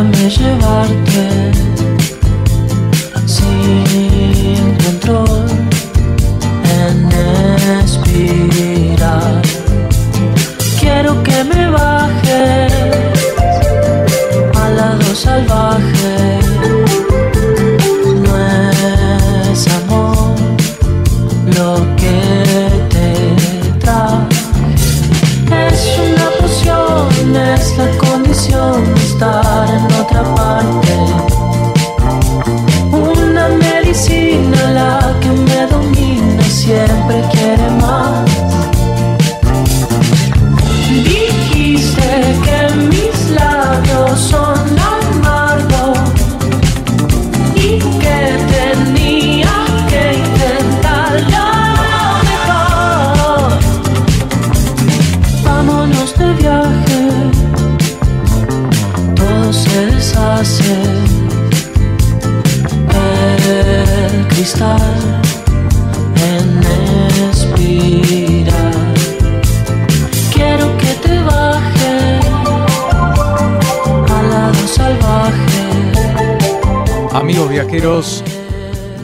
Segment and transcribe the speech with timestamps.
[0.00, 0.39] I miss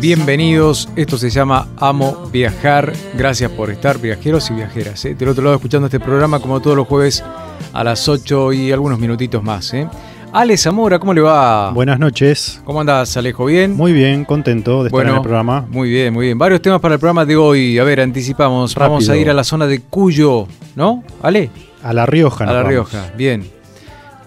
[0.06, 0.88] bienvenidos.
[0.94, 2.92] Esto se llama Amo Viajar.
[3.14, 5.04] Gracias por estar, viajeros y viajeras.
[5.04, 5.16] ¿eh?
[5.16, 7.24] Del otro lado, escuchando este programa, como todos los jueves
[7.72, 9.74] a las 8 y algunos minutitos más.
[9.74, 9.88] ¿eh?
[10.32, 11.72] Ale Zamora, ¿cómo le va?
[11.72, 12.62] Buenas noches.
[12.64, 13.46] ¿Cómo andas, Alejo?
[13.46, 13.74] ¿Bien?
[13.74, 15.66] Muy bien, contento de estar en el programa.
[15.68, 16.38] Muy bien, muy bien.
[16.38, 17.76] Varios temas para el programa de hoy.
[17.80, 18.76] A ver, anticipamos.
[18.76, 21.02] Vamos a ir a la zona de Cuyo, ¿no?
[21.20, 21.50] Ale.
[21.82, 22.44] A La Rioja.
[22.44, 22.62] A La.
[22.62, 23.55] Rioja, bien.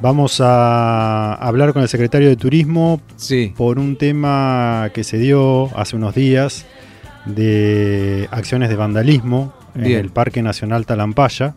[0.01, 3.53] Vamos a hablar con el secretario de Turismo Sí.
[3.57, 6.65] por un tema que se dio hace unos días
[7.25, 11.53] de acciones de vandalismo en el Parque Nacional Talampaya.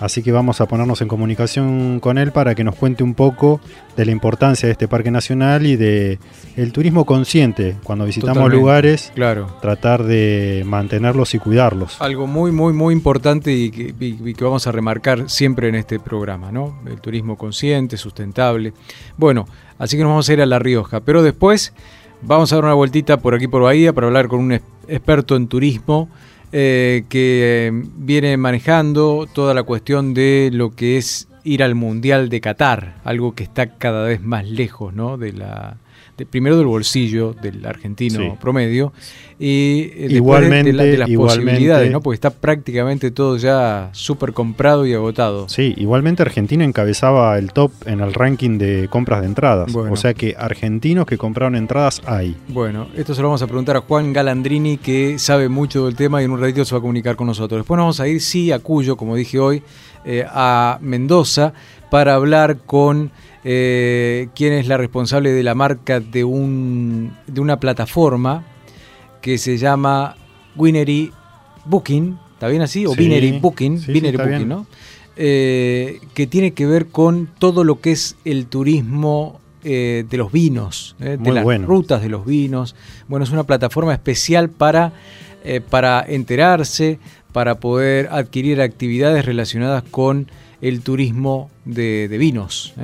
[0.00, 3.60] Así que vamos a ponernos en comunicación con él para que nos cuente un poco
[3.96, 6.18] de la importancia de este parque nacional y de
[6.56, 8.56] el turismo consciente cuando visitamos Totalmente.
[8.60, 9.56] lugares, Claro.
[9.62, 12.00] tratar de mantenerlos y cuidarlos.
[12.00, 15.74] Algo muy, muy, muy importante y que, y- y que vamos a remarcar siempre en
[15.76, 16.78] este programa, ¿no?
[16.86, 18.72] El turismo consciente, sustentable.
[19.16, 19.46] Bueno,
[19.78, 21.72] así que nos vamos a ir a La Rioja, pero después
[22.22, 24.52] vamos a dar una vueltita por aquí por Bahía para hablar con un
[24.88, 26.08] experto en turismo
[26.52, 32.28] eh, que eh, viene manejando toda la cuestión de lo que es ir al Mundial
[32.28, 35.16] de Qatar, algo que está cada vez más lejos, ¿no?
[35.16, 35.76] De la
[36.16, 38.28] de- primero del bolsillo del argentino Sí.
[38.40, 38.92] promedio
[39.38, 42.00] y eh, Igualmente- de, la- de las igualmente- posibilidades, ¿no?
[42.00, 45.48] Porque está prácticamente todo ya súper comprado y agotado.
[45.48, 49.72] Sí, igualmente Argentina encabezaba el top en el ranking de compras de entradas.
[49.72, 49.92] Bueno.
[49.92, 52.36] O sea que argentinos que compraron entradas hay.
[52.48, 56.22] Bueno, esto se lo vamos a preguntar a Juan Galandrini, que sabe mucho del tema
[56.22, 57.58] y en un ratito se va a comunicar con nosotros.
[57.60, 59.62] Después nos vamos a ir, sí, a Cuyo, como dije hoy,
[60.06, 61.52] eh, a Mendoza,
[61.90, 63.10] para hablar con
[63.48, 68.44] eh, quien es la responsable de la marca de, un, de una plataforma
[69.22, 70.16] que se llama
[70.56, 71.12] Winery
[71.64, 72.86] Booking, ¿está bien así?
[72.86, 74.48] O Sí, Winery Booking, sí, Booking, bien.
[74.48, 74.66] ¿no?
[75.14, 80.32] Eh, que tiene que ver con todo lo que es el turismo eh, de los
[80.32, 81.68] vinos, eh, de las bueno.
[81.68, 82.74] rutas de los vinos.
[83.06, 84.92] Bueno, es una plataforma especial para,
[85.70, 86.98] para enterarse,
[87.32, 90.28] para poder adquirir actividades relacionadas con
[90.60, 92.74] el turismo de, de vinos.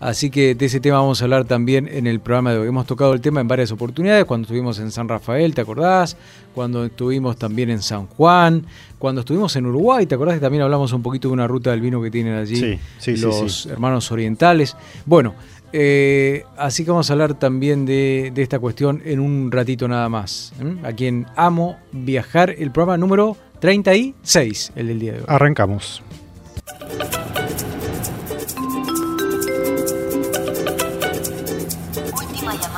[0.00, 2.68] Así que de ese tema vamos a hablar también en el programa de hoy.
[2.68, 6.16] Hemos tocado el tema en varias oportunidades, cuando estuvimos en San Rafael, ¿te acordás?
[6.54, 8.66] Cuando estuvimos también en San Juan,
[8.98, 11.80] cuando estuvimos en Uruguay, ¿te acordás que también hablamos un poquito de una ruta del
[11.80, 13.68] vino que tienen allí Sí, sí, sí, los sí.
[13.70, 14.76] hermanos orientales?
[15.06, 15.34] Bueno,
[15.72, 20.08] eh, así que vamos a hablar también de, de esta cuestión en un ratito nada
[20.08, 20.52] más.
[20.84, 25.24] A quien amo viajar, el programa número 36, el del día de hoy.
[25.28, 26.02] Arrancamos.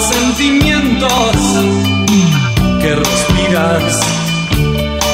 [0.00, 1.36] Sentimientos
[2.80, 4.00] que respiras.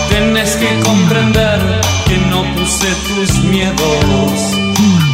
[0.08, 1.60] Tienes que comprender
[2.06, 4.32] que no puse tus miedos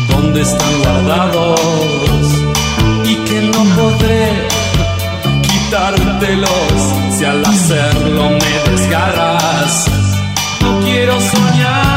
[0.08, 1.60] donde están guardados
[3.04, 4.48] y que no podré
[5.42, 6.78] quitártelos
[7.16, 9.86] si al hacerlo me desgarras.
[10.60, 11.91] No quiero soñar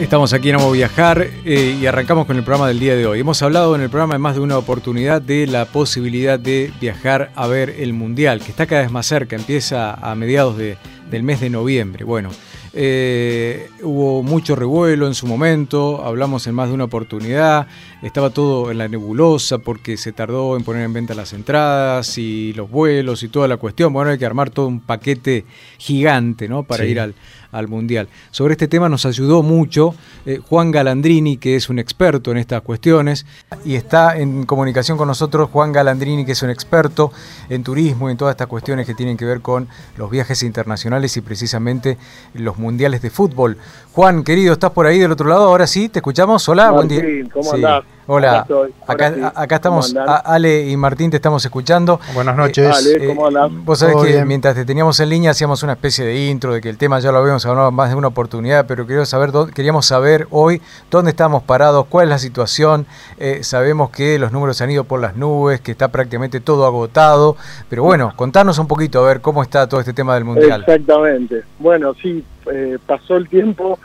[0.00, 3.20] estamos aquí en Amo Viajar eh, y arrancamos con el programa del día de hoy.
[3.20, 7.30] Hemos hablado en el programa en más de una oportunidad de la posibilidad de viajar
[7.34, 10.76] a ver el Mundial, que está cada vez más cerca, empieza a mediados de-
[11.10, 12.04] del mes de noviembre.
[12.04, 12.28] Bueno,
[12.74, 17.66] eh, hubo mucho revuelo en su momento, hablamos en más de una oportunidad,
[18.02, 22.52] estaba todo en la nebulosa porque se tardó en poner en venta las entradas y
[22.52, 23.92] los vuelos y toda la cuestión.
[23.92, 25.44] Bueno, hay que armar todo un paquete
[25.78, 26.62] gigante ¿no?
[26.62, 26.90] para Sí.
[26.90, 27.14] ir al,
[27.52, 28.08] al Mundial.
[28.30, 29.94] Sobre este tema nos ayudó mucho
[30.26, 33.26] eh, Juan Galandrini, que es un experto en estas cuestiones,
[33.64, 37.12] y está en comunicación con nosotros Juan Galandrini, que es un experto
[37.48, 41.16] en turismo y en todas estas cuestiones que tienen que ver con los viajes internacionales
[41.16, 41.98] y precisamente
[42.34, 43.58] los mundiales de fútbol.
[43.92, 45.48] Juan, querido, ¿estás por ahí del otro lado?
[45.48, 46.48] Ahora sí, ¿te escuchamos?
[46.48, 47.02] Hola, buen día.
[47.32, 47.84] ¿cómo andás?
[48.10, 49.20] Hola, Acá acá, sí.
[49.20, 49.94] a- acá estamos,
[50.24, 52.00] Ale y Martín te estamos escuchando.
[52.14, 52.74] Buenas noches.
[52.74, 53.50] Ale, ¿cómo andás?
[53.66, 54.26] Vos sabés que bien.
[54.26, 57.12] mientras te teníamos en línea hacíamos una especie de intro de que el tema ya
[57.12, 61.42] lo habíamos hablado más de una oportunidad, pero queríamos saber, queríamos saber hoy dónde estamos
[61.42, 62.86] parados, cuál es la situación.
[63.18, 66.64] Eh, sabemos que los números se han ido por las nubes, que está prácticamente todo
[66.64, 67.36] agotado,
[67.68, 70.64] pero bueno, contanos un poquito a ver cómo está todo este tema del Mundial.
[70.66, 71.42] Exactamente.
[71.58, 73.78] Bueno, sí, eh, pasó el tiempo.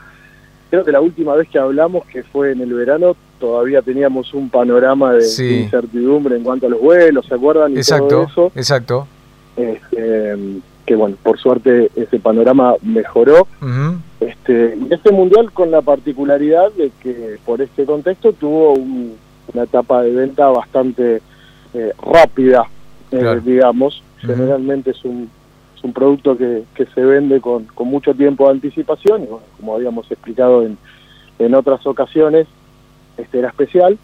[0.73, 4.49] Creo que la última vez que hablamos, que fue en el verano, todavía teníamos un
[4.49, 5.43] panorama de, Sí.
[5.45, 7.73] de incertidumbre en cuanto a los vuelos, ¿se acuerdan?
[7.73, 8.51] Y Exacto, todo eso.
[8.55, 9.07] exacto.
[9.55, 10.35] Este,
[10.87, 13.41] que bueno, por suerte ese panorama mejoró.
[13.61, 19.13] Ujú, Este, y este mundial con la particularidad de que por este contexto tuvo un-
[19.53, 21.21] una etapa de venta bastante
[21.75, 22.63] eh, rápida,
[23.11, 24.01] eh, digamos.
[24.21, 25.29] Generalmente es un,
[25.83, 30.63] un producto que, que se vende con, con mucho tiempo de anticipación como habíamos explicado
[30.63, 30.77] en,
[31.39, 32.47] en otras ocasiones,
[33.17, 33.97] este era especial.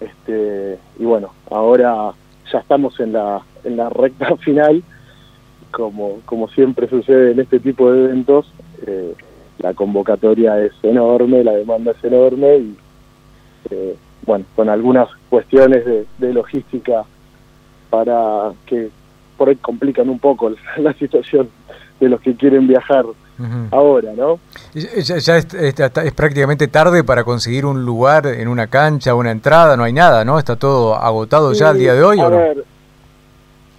[0.00, 2.12] Este, y bueno, ahora
[2.50, 4.82] ya estamos en la, en la recta final,
[5.70, 8.52] como, como siempre sucede en este tipo de eventos.
[8.86, 9.14] eh,
[9.58, 12.76] la convocatoria es enorme, la demanda es enorme y
[13.70, 17.04] eh, bueno, con algunas cuestiones de, de logística
[17.90, 18.88] para que
[19.40, 21.48] por ahí complican un poco la, la situación
[21.98, 23.06] de los que quieren viajar
[23.70, 24.38] ahora, ¿no?
[24.74, 29.78] Ya, es, es- es prácticamente tarde para conseguir un lugar en una cancha, una entrada,
[29.78, 30.38] no hay nada, ¿no?
[30.38, 32.36] Está todo agotado ya al día de hoy, a ¿o no?
[32.36, 32.64] ver,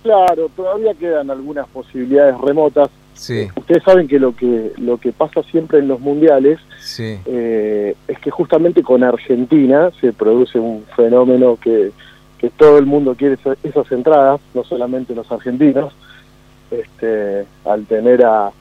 [0.02, 2.90] claro, todavía quedan algunas posibilidades remotas.
[3.14, 7.20] Sí, Ustedes saben que lo que lo que pasa siempre en los mundiales sí.
[7.28, 11.92] eh, es que justamente con Argentina se produce un fenómeno que,
[12.42, 15.94] que todo el mundo quiere esa- esas entradas, no solamente los argentinos,
[16.72, 18.52] este, al tener a,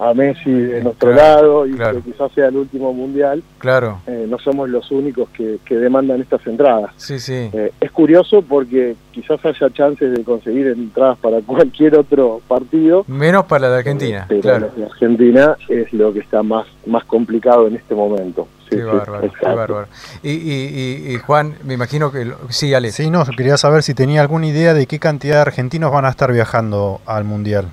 [0.00, 1.96] a Messi de nuestro Claro, lado y claro.
[2.02, 6.20] que quizás sea el último mundial, Claro, eh, no somos los únicos que, que demandan
[6.20, 6.92] estas entradas.
[6.96, 7.50] sí, sí.
[7.52, 13.44] Eh, es curioso porque quizás haya chances de conseguir entradas para cualquier otro partido, Menos
[13.46, 14.70] para la Argentina, pero claro.
[14.76, 18.46] de Argentina es lo que está más, más complicado en este momento.
[18.70, 19.86] Sí, Qué sí, bárbaro, qué bárbaro.
[20.22, 20.68] Y, y-
[21.08, 22.24] y- y Juan, me imagino que...
[22.26, 22.92] lo- Sí, Ale.
[22.92, 26.10] Sí, no, quería saber si tenía alguna idea de qué cantidad de argentinos van a
[26.10, 27.68] estar viajando al Mundial.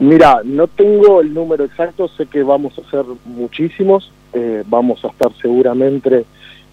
[0.00, 5.08] Mira, no tengo el número exacto, sé que vamos a ser muchísimos, eh, vamos a
[5.08, 6.24] estar seguramente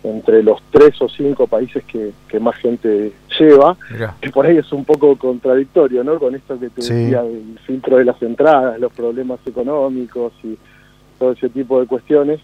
[0.04, 4.58] entre los tres o cinco países que, que más gente lleva, Mirá, que por ahí
[4.58, 6.20] es un poco contradictorio, ¿no?
[6.20, 6.94] Con esto que te Sí.
[6.94, 10.56] decía del filtro de las entradas, los problemas económicos y,
[11.18, 12.40] todo ese tipo de cuestiones.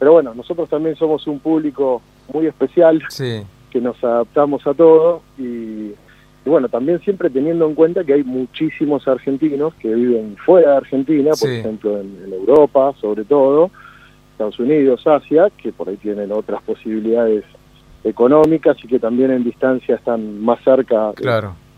[0.00, 2.02] Pero bueno, nosotros también somos un público
[2.32, 7.74] muy especial, Sí, que nos adaptamos a todo y, y bueno, también siempre teniendo en
[7.74, 11.54] cuenta que hay muchísimos argentinos que viven fuera de Argentina, por Sí.
[11.56, 13.70] ejemplo en, en Europa sobre todo,
[14.32, 17.44] Estados Unidos, Asia, que por ahí tienen otras posibilidades
[18.02, 21.22] económicas y que también en distancia están más cerca de-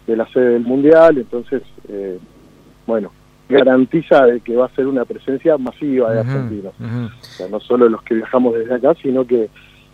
[0.07, 2.19] de la sede del Mundial, entonces, eh,
[2.87, 3.11] bueno,
[3.53, 6.73] garantiza de que va a ser una presencia masiva de argentinos.
[6.81, 9.49] O sea, no solo los que viajamos desde acá, sino que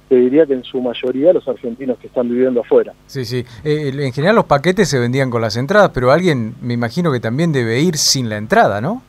[0.09, 2.95] te diría que en su mayoría los argentinos que están viviendo afuera.
[3.07, 3.45] Sí, sí.
[3.63, 7.21] Eh, en general los paquetes se vendían con las entradas, pero alguien me imagino que
[7.21, 9.03] también debe ir sin la entrada, ¿no?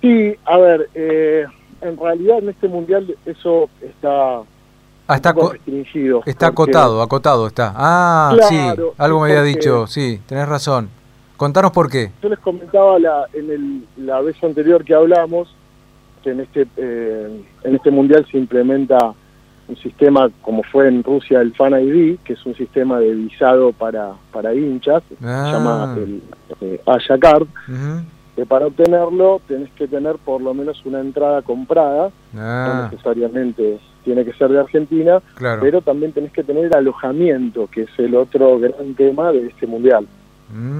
[0.00, 1.44] Sí, a ver, eh,
[1.80, 4.38] en realidad en este Mundial eso está,
[5.08, 6.22] Ah, está, restringido.
[6.24, 7.72] está porque- acotado, acotado está.
[7.76, 10.88] Ah, Claro, sí, algo me había dicho, sí, tenés razón.
[11.38, 12.10] Contanos por qué.
[12.22, 15.48] Yo les comentaba la, en el, la vez anterior que hablamos
[16.22, 18.98] que en este eh, en este mundial se implementa
[19.68, 23.72] un sistema como fue en Rusia el Fan ID, que es un sistema de visado
[23.72, 25.44] para, para hinchas, Ah.
[25.46, 26.22] se llama el
[26.60, 28.02] eh, Haya Card, Ujú.
[28.34, 33.78] que para obtenerlo tenés que tener por lo menos una entrada comprada, no Ah, necesariamente
[34.04, 35.60] tiene que ser de Argentina, claro.
[35.62, 40.06] pero también tenés que tener alojamiento, que es el otro gran tema de este mundial.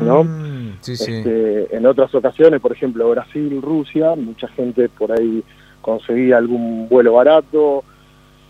[0.01, 0.25] ¿No?
[0.25, 1.13] Mm, Sí, sí.
[1.13, 5.43] Este, en otras ocasiones, por ejemplo, Brasil, Rusia, mucha gente por ahí
[5.81, 7.83] conseguía algún vuelo barato,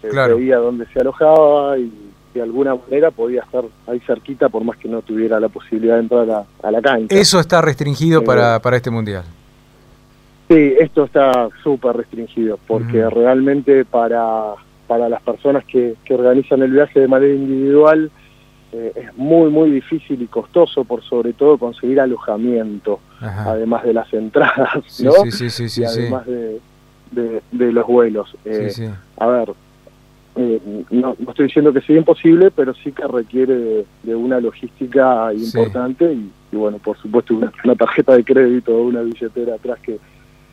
[0.02, 0.36] eh, Claro.
[0.36, 1.90] veía dónde se alojaba y
[2.34, 6.00] de alguna manera podía estar ahí cerquita por más que no tuviera la posibilidad de
[6.02, 7.16] entrar a, a la cancha.
[7.18, 9.24] Eso está restringido Eh, para, para este mundial.
[10.48, 13.20] Sí, esto está súper restringido porque Ujú.
[13.20, 14.54] realmente para,
[14.86, 18.10] para las personas que, que organizan el viaje de manera individual
[18.72, 23.52] eh, es muy, muy difícil y costoso por sobre todo conseguir alojamiento, Ajá.
[23.52, 25.12] además de las entradas, Sí, ¿no?
[25.12, 26.00] sí, sí, sí, sí, y sí.
[26.00, 26.60] además de,
[27.12, 28.34] de, de los vuelos.
[28.44, 28.84] Eh, Sí.
[29.18, 29.52] A ver,
[30.36, 30.60] eh,
[30.90, 35.32] no, no estoy diciendo que sea imposible, pero sí que requiere de, de una logística
[35.34, 39.78] importante y, y, bueno, por supuesto una, una tarjeta de crédito o una billetera atrás
[39.80, 39.98] que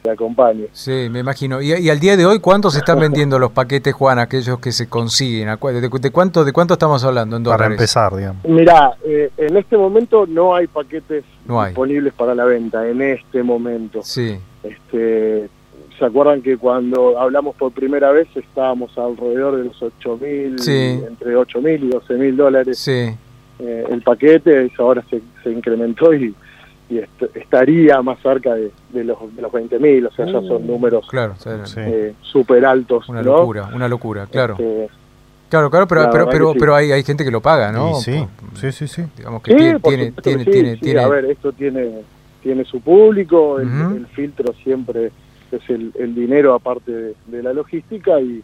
[0.06, 0.68] te acompañe.
[0.72, 1.62] Sí, me imagino.
[1.62, 4.72] ¿Y, y al día de hoy cuánto se están vendiendo los paquetes, Juan, aquellos que
[4.72, 5.50] se consiguen?
[5.50, 7.78] ¿A cu- ¿De, de cuánto, ¿De cuánto estamos hablando en Para dólares?
[7.78, 8.46] empezar, digamos.
[8.46, 11.70] Mirá, eh, en este momento no hay paquetes No hay.
[11.70, 14.02] disponibles para la venta, en este momento.
[14.04, 15.50] Sí, Este,
[15.98, 21.02] ¿Se acuerdan que cuando hablamos por primera vez estábamos alrededor de los 8 mil, Sí.
[21.08, 23.10] entre 8 mil y 12 mil dólares sí.
[23.60, 24.66] eh, el paquete?
[24.66, 26.36] Eso ahora se, se incrementó y,
[26.90, 30.42] y est- estaría más cerca de, de los, de los 20 mil, o sea, ya
[30.42, 31.50] son números Claro, Sí.
[31.80, 33.10] eh, súper altos.
[33.10, 33.38] una ¿no?
[33.40, 34.54] locura, una locura, claro.
[34.60, 34.90] Este,
[35.48, 36.58] Claro, claro, pero, la pero, pero, sí.
[36.60, 37.94] pero hay, hay gente que lo paga, ¿no?
[37.96, 38.26] Sí,
[38.56, 39.04] sí, sí, sí.
[39.16, 42.02] Digamos que sí, tiene, tiene, tiene, tiene, sí, tiene- a ver, esto tiene,
[42.42, 43.96] tiene su público, el, Ujú.
[43.96, 45.12] el filtro siempre
[45.52, 48.44] es el, el dinero aparte de, de la logística y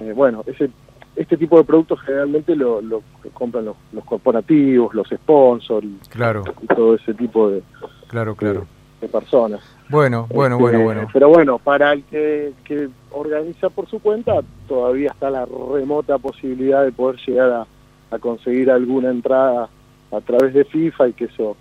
[0.00, 0.70] eh, bueno, ese
[1.16, 6.44] este tipo de productos generalmente lo, lo compran los, los corporativos, los sponsors y, Claro,
[6.62, 7.62] y todo ese tipo de,
[8.08, 8.66] claro, claro.
[9.00, 9.60] de personas.
[9.88, 11.08] Bueno, bueno, Este, bueno, bueno.
[11.12, 16.84] Pero bueno, para el que, que organiza por su cuenta, todavía está la remota posibilidad
[16.84, 17.66] de poder llegar a,
[18.14, 19.68] a conseguir alguna entrada
[20.12, 21.56] a través de FIFA y que eso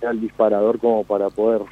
[0.00, 1.62] sea el disparador como para poder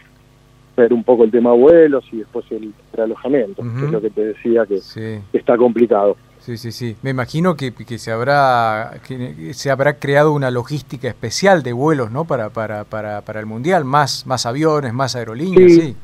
[0.77, 4.11] ver un poco el tema vuelos y después el, el alojamiento, que es lo que
[4.11, 6.17] te decía que Sí, está complicado.
[6.47, 6.97] Sí, sí, sí.
[7.03, 12.13] Me imagino que, que se habrá que se habrá creado una logística especial de vuelos,
[12.13, 12.25] ¿no?
[12.25, 15.81] Para, para, para, para el mundial, más, más aviones, más aerolíneas, Sí.
[15.81, 15.97] sí.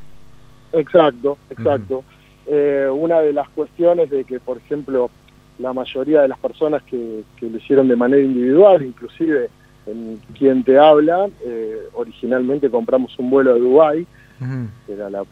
[0.73, 2.03] Exacto, exacto.
[2.47, 5.11] Eh, una de las cuestiones de que, por ejemplo,
[5.59, 9.49] la mayoría de las personas que, que lo hicieron de manera individual, inclusive
[9.87, 14.07] en quien te habla, eh, originalmente compramos un vuelo a Dubái,
[14.87, 15.23] que era la,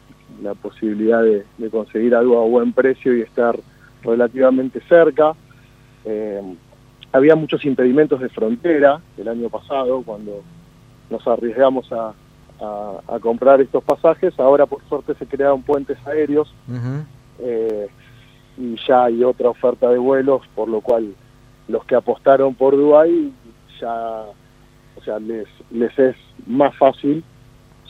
[0.43, 3.59] la posibilidad de, de conseguir algo a buen precio y estar
[4.03, 5.35] relativamente cerca.
[6.05, 6.41] Eh,
[7.13, 10.43] había muchos impedimentos de frontera el año pasado cuando
[11.11, 12.13] nos arriesgamos a,
[12.61, 14.39] a- a comprar estos pasajes.
[14.39, 16.53] Ahora por suerte se crearon puentes aéreos
[17.41, 17.89] eh,
[18.59, 21.15] y ya hay otra oferta de vuelos, por lo cual
[21.69, 23.33] los que apostaron por Dubái
[23.81, 24.25] ya,
[24.97, 26.17] o sea, les, les es
[26.47, 27.25] más fácil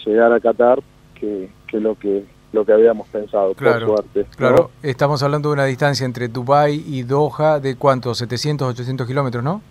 [0.05, 0.81] llegar a Qatar
[1.15, 4.21] que, que lo que lo que habíamos pensado, Claro, por suerte.
[4.31, 4.37] ¿no?
[4.37, 9.45] Claro, estamos hablando de una distancia entre Dubái y Doha de cuánto, 700, 800 kilómetros,
[9.45, 9.63] ¿no?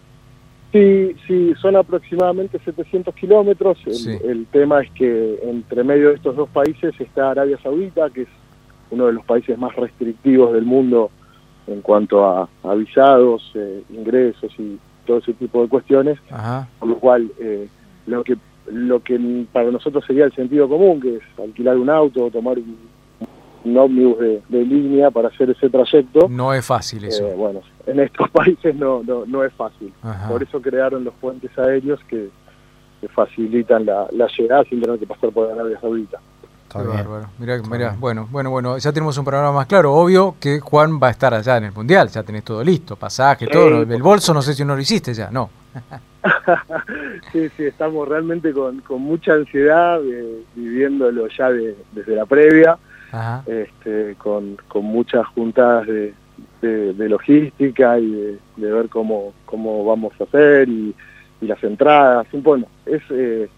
[0.72, 3.80] Sí, sí, son aproximadamente 700 kilómetros.
[3.86, 4.18] El, Sí.
[4.24, 8.28] el tema es que entre medio de estos dos países está Arabia Saudita, que es
[8.92, 11.10] uno de los países más restrictivos del mundo
[11.68, 16.90] en cuanto a, a visados, eh, ingresos y todo ese tipo de cuestiones, Ajá, por
[16.90, 17.68] lo cual eh,
[18.06, 18.38] lo que
[18.72, 22.58] lo que para nosotros sería el sentido común, que es alquilar un auto o tomar
[22.58, 22.78] un
[23.64, 26.28] un ómnibus de, de línea para hacer ese trayecto.
[26.30, 27.28] No es fácil eso.
[27.28, 29.94] Eh, bueno, en estos países no, no, no es fácil.
[30.02, 30.30] Ajá.
[30.30, 32.30] Por eso crearon los puentes aéreos que,
[33.02, 36.20] que facilitan la, la llegada sin tener que pasar por Arabia Saudita.
[36.64, 36.94] Está bien.
[36.98, 37.30] bárbaro.
[37.40, 39.94] Mirá, mirá, bueno, bueno, bueno, ya tenemos un panorama más claro.
[39.94, 43.46] Obvio que Juan va a estar allá en el Mundial, ya tenés todo listo, pasaje,
[43.46, 43.82] Sí, todo.
[43.82, 45.50] El bolso no sé si no lo hiciste ya, no.
[47.32, 52.78] sí, sí, estamos realmente con, con mucha ansiedad, eh, viviéndolo ya de- desde la previa,
[53.12, 53.44] Ajá.
[53.48, 56.14] este, con, con muchas juntadas de,
[56.62, 60.94] de- de logística y de, de ver cómo, cómo vamos a hacer y,
[61.42, 62.28] y las entradas.
[62.34, 63.50] Bueno, es, eh,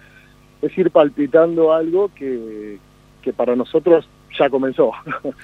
[0.62, 2.78] es ir palpitando algo que,
[3.22, 4.92] que para nosotros ya comenzó.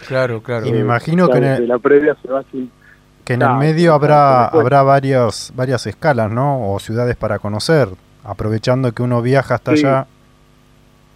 [0.07, 0.65] Claro, claro.
[0.67, 2.71] Y me imagino que el, la previa se va sin...
[3.27, 6.71] que en el medio habrá, habrá varios, varias escalas, ¿no?
[6.71, 7.89] O ciudades para conocer,
[8.23, 9.85] aprovechando que uno viaja hasta Sí.
[9.85, 10.07] allá.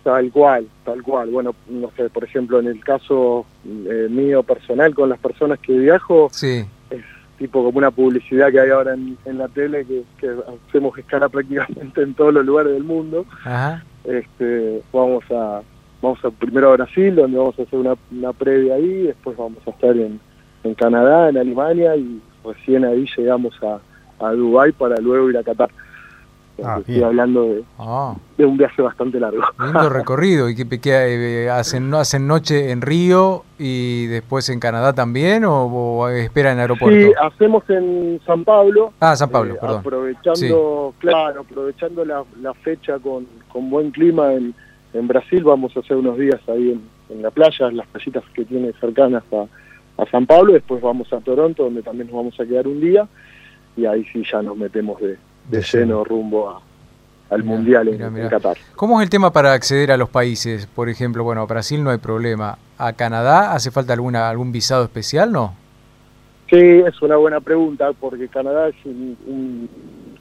[0.03, 1.29] Tal cual, tal cual.
[1.29, 5.73] Bueno, no sé, por ejemplo, en el caso eh, mío personal con las personas que
[5.77, 6.65] viajo, Sí,
[7.37, 10.29] tipo como una publicidad que hay ahora en, en la tele, que, que
[10.69, 13.25] hacemos escala prácticamente en todos los lugares del mundo.
[13.43, 13.83] ajá.
[14.03, 15.61] Este, vamos a
[16.01, 19.59] vamos a primero a Brasil, donde vamos a hacer una, una previa ahí, después vamos
[19.67, 20.19] a estar en,
[20.63, 23.79] en Canadá, en Alemania, y recién ahí llegamos a,
[24.25, 25.69] a Dubái para luego ir a Qatar.
[26.63, 29.41] Ah, Estoy hablando de, Ah, de un viaje bastante largo.
[29.63, 30.47] lindo recorrido.
[30.47, 35.43] ¿Y que, que, eh, hacen, no hacen noche en Río y después en Canadá también
[35.45, 36.99] o, o esperan en el aeropuerto?
[37.07, 38.93] Sí, hacemos en San Pablo.
[38.99, 39.79] ah, San Pablo, eh, perdón.
[39.79, 44.53] Aprovechando, claro, aprovechando la, la fecha con, con buen clima en,
[44.93, 46.81] en Brasil, vamos a hacer unos días ahí en,
[47.15, 49.45] en la playa, en las playitas que tiene cercanas a,
[50.01, 50.53] a San Pablo.
[50.53, 53.07] Después vamos a Toronto, donde también nos vamos a quedar un día.
[53.77, 55.17] Y ahí sí ya nos metemos de,
[55.49, 56.61] de lleno rumbo a-
[57.29, 58.29] al Mirá, Mundial en, mirá, en mirá.
[58.29, 58.57] Qatar.
[58.75, 60.65] ¿Cómo es el tema para acceder a los países?
[60.67, 62.57] Por ejemplo, bueno, a Brasil no hay problema.
[62.77, 65.55] ¿A Canadá hace falta alguna algún visado especial, no?
[66.49, 69.69] Sí, es una buena pregunta, porque Canadá es un- un-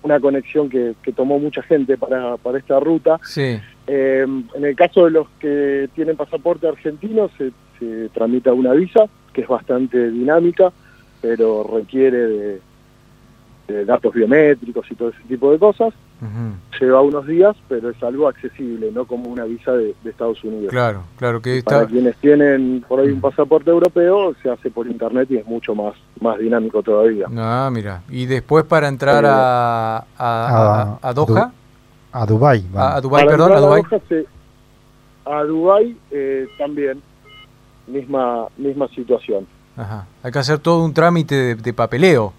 [0.02, 3.18] una conexión que, que tomó mucha gente para, para esta ruta.
[3.24, 3.58] Sí.
[3.88, 9.06] Eh, en el caso de los que tienen pasaporte argentino, se, se tramita una visa,
[9.32, 10.72] que es bastante dinámica,
[11.20, 12.60] pero requiere de,
[13.68, 15.92] de datos biométricos y todo ese tipo de cosas.
[16.78, 20.68] Lleva unos días, pero es algo accesible, no como una visa de, de Estados Unidos.
[20.70, 21.90] Claro, claro que Para está.
[21.90, 25.94] quienes tienen por ahí un pasaporte europeo, se hace por internet y es mucho más,
[26.20, 27.26] más dinámico todavía.
[27.36, 28.02] Ah, mira.
[28.10, 31.52] Y después para entrar a, a, a, a Doha,
[32.12, 32.64] A Dubái.
[32.74, 34.26] a, Para perdón, a se-
[35.24, 37.00] a Dubái eh, también,
[37.90, 39.46] misma, misma situación.
[39.76, 40.06] Ajá.
[40.22, 42.32] Hay que hacer todo un trámite de, de papeleo.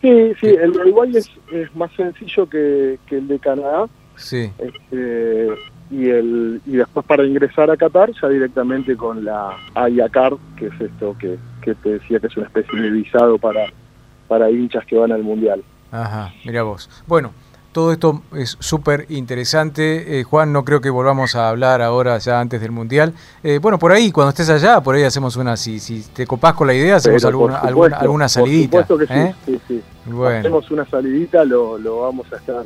[0.00, 3.86] Sí, sí, el de Uruguay es, es más sencillo que, que el de Canadá.
[4.16, 4.52] Sí.
[4.58, 5.48] este,
[5.90, 10.80] y el y después para ingresar a Qatar ya directamente con la AIACAR, que es
[10.80, 13.66] esto que, que te decía que es una especie de visado para,
[14.28, 15.62] para hinchas que van al Mundial.
[15.90, 16.88] Ajá, mira vos.
[17.06, 17.32] Bueno,
[17.72, 20.20] todo esto es súper interesante.
[20.20, 23.14] Eh, Juan, no creo que volvamos a hablar ahora ya antes del Mundial.
[23.42, 26.54] Eh, bueno, por ahí, cuando estés allá, por ahí hacemos una, si, si te copás
[26.54, 28.86] con la idea, hacemos Pero por alguna, alguna, supuesto, alguna por salidita.
[28.86, 29.34] supuesto que sí, ¿eh?
[29.46, 29.82] sí, sí.
[30.06, 32.64] Bueno, Hacemos una salidita, lo, lo vamos a estar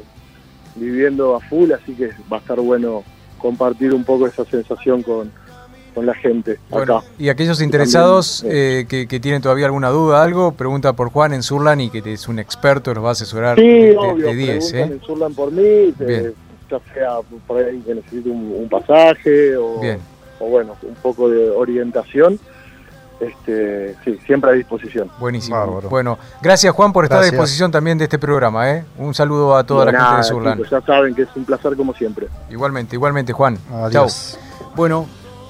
[0.74, 3.04] viviendo a full, así que va a estar bueno
[3.38, 5.30] compartir un poco esa sensación con,
[5.96, 7.06] con la gente bueno, acá.
[7.18, 11.32] y aquellos interesados también, eh, que, que tienen todavía alguna duda, algo, pregunta por Juan
[11.32, 14.34] en Surlan y que es un experto, los va a asesorar Sí, de- obvio, de
[14.34, 14.70] 10.
[14.70, 14.92] preguntan ¿eh?
[15.00, 16.34] en Surlan por mí, eh, Bien.
[16.70, 17.10] ya sea
[17.46, 19.98] por ahí que necesite un, un pasaje o, Bien.
[20.38, 22.38] o bueno, un poco de orientación.
[23.18, 25.10] Este, sí, siempre a disposición.
[25.18, 25.56] Buenísimo.
[25.56, 25.88] Bárbaro.
[25.88, 28.70] Bueno, gracias Juan por estar a disposición también de este programa.
[28.70, 28.84] ¿eh?
[28.98, 30.56] Un saludo a toda la Nada, gente de Surlan.
[30.58, 32.26] chicos, ya saben que es un placer como siempre.
[32.50, 33.56] Igualmente, igualmente Juan.
[33.72, 34.36] Adiós.
[34.38, 34.68] Chau.
[34.76, 35.06] Bueno,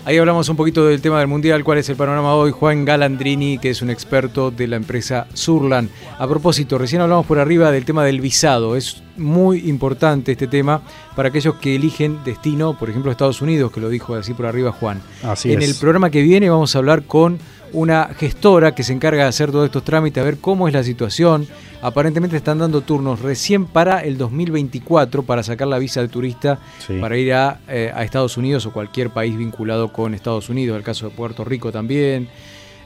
[0.06, 2.52] ahí hablamos un poquito del tema del Mundial, cuál es el panorama hoy.
[2.52, 5.90] Juan Galandrini, que es un experto de la empresa Surlan.
[6.18, 8.76] A propósito, recién hablamos por arriba del tema del visado.
[9.18, 10.82] Muy importante este tema
[11.14, 14.72] para aquellos que eligen destino, por ejemplo, Estados Unidos, que lo dijo así por arriba
[14.72, 15.00] Juan.
[15.22, 15.68] Así en es.
[15.70, 17.38] el programa que viene vamos a hablar con
[17.72, 20.82] una gestora que se encarga de hacer todos estos trámites, a ver cómo es la
[20.84, 21.46] situación.
[21.82, 26.98] Aparentemente están dando turnos recién para el 2024 para sacar la visa de turista Sí.
[27.00, 30.84] para ir a, eh, a Estados Unidos o cualquier país vinculado con Estados Unidos, el
[30.84, 32.28] caso de Puerto Rico también.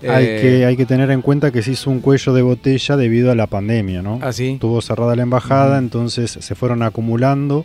[0.08, 2.96] Hay, Eh, que, hay que tener en cuenta que se hizo un cuello de botella
[2.96, 4.18] debido a la pandemia, ¿no?
[4.22, 4.52] ¿Ah, sí?
[4.52, 7.64] Estuvo cerrada la embajada, entonces se fueron acumulando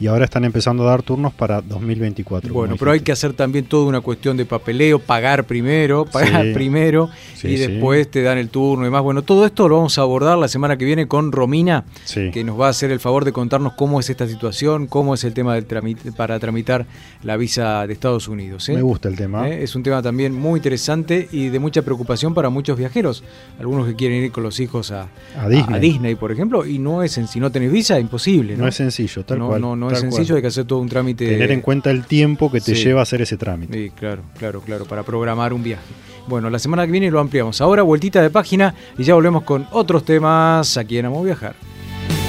[0.00, 2.52] y ahora están empezando a dar turnos para 2024.
[2.52, 6.52] Bueno, pero hay que hacer también toda una cuestión de papeleo, pagar primero, pagar Sí.
[6.54, 7.66] primero Sí, y sí.
[7.66, 9.02] después te dan el turno y demás.
[9.02, 11.84] Bueno, todo esto lo vamos a abordar la semana que viene con Romina,
[12.32, 15.24] que nos va a hacer el favor de contarnos cómo es esta situación, cómo es
[15.24, 16.86] el tema del tramite, para tramitar
[17.22, 18.68] la visa de Estados Unidos.
[18.68, 18.74] ¿eh?
[18.74, 19.48] Me gusta el tema.
[19.48, 19.62] ¿Eh?
[19.62, 23.24] Es un tema también muy interesante y de mucha preocupación para muchos viajeros.
[23.58, 25.08] Algunos que quieren ir con los hijos a,
[25.38, 25.80] A Disney.
[25.80, 28.56] Disney, por ejemplo, y no es, en- si no tenés visa, imposible.
[28.56, 29.60] No, No es sencillo, tal no, cual.
[29.60, 30.12] no, no tal es cual.
[30.18, 31.26] sencillo, hay que hacer todo un trámite.
[31.28, 32.84] Tener en cuenta el tiempo que te Sí.
[32.84, 33.72] lleva a hacer ese trámite.
[33.72, 35.82] Sí, claro, claro, claro, para programar un viaje.
[36.26, 37.60] Bueno, la semana que viene lo ampliamos.
[37.60, 41.54] Ahora vueltita de página y ya volvemos con otros temas aquí en Amo Viajar.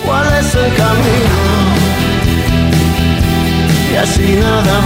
[0.05, 1.59] cuál es el camino
[3.91, 4.81] y así nada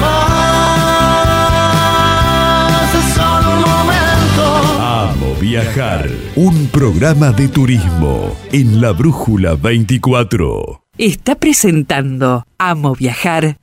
[1.14, 10.83] más es solo un momento Amo Viajar, un programa de turismo en la Brújula 24.
[11.00, 13.58] Está presentando Amo Viajar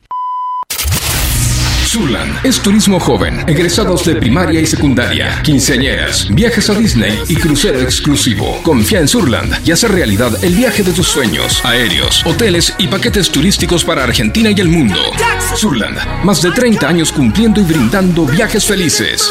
[1.87, 7.81] Surland es turismo joven, egresados de primaria y secundaria, quinceañeras, viajes a Disney y crucero
[7.81, 8.61] exclusivo.
[8.64, 13.31] Confía en Surland y hace realidad el viaje de tus sueños, aéreos, hoteles y paquetes
[13.31, 15.01] turísticos para Argentina y el mundo.
[15.55, 19.31] Surland, más de 30 años cumpliendo y brindando viajes felices.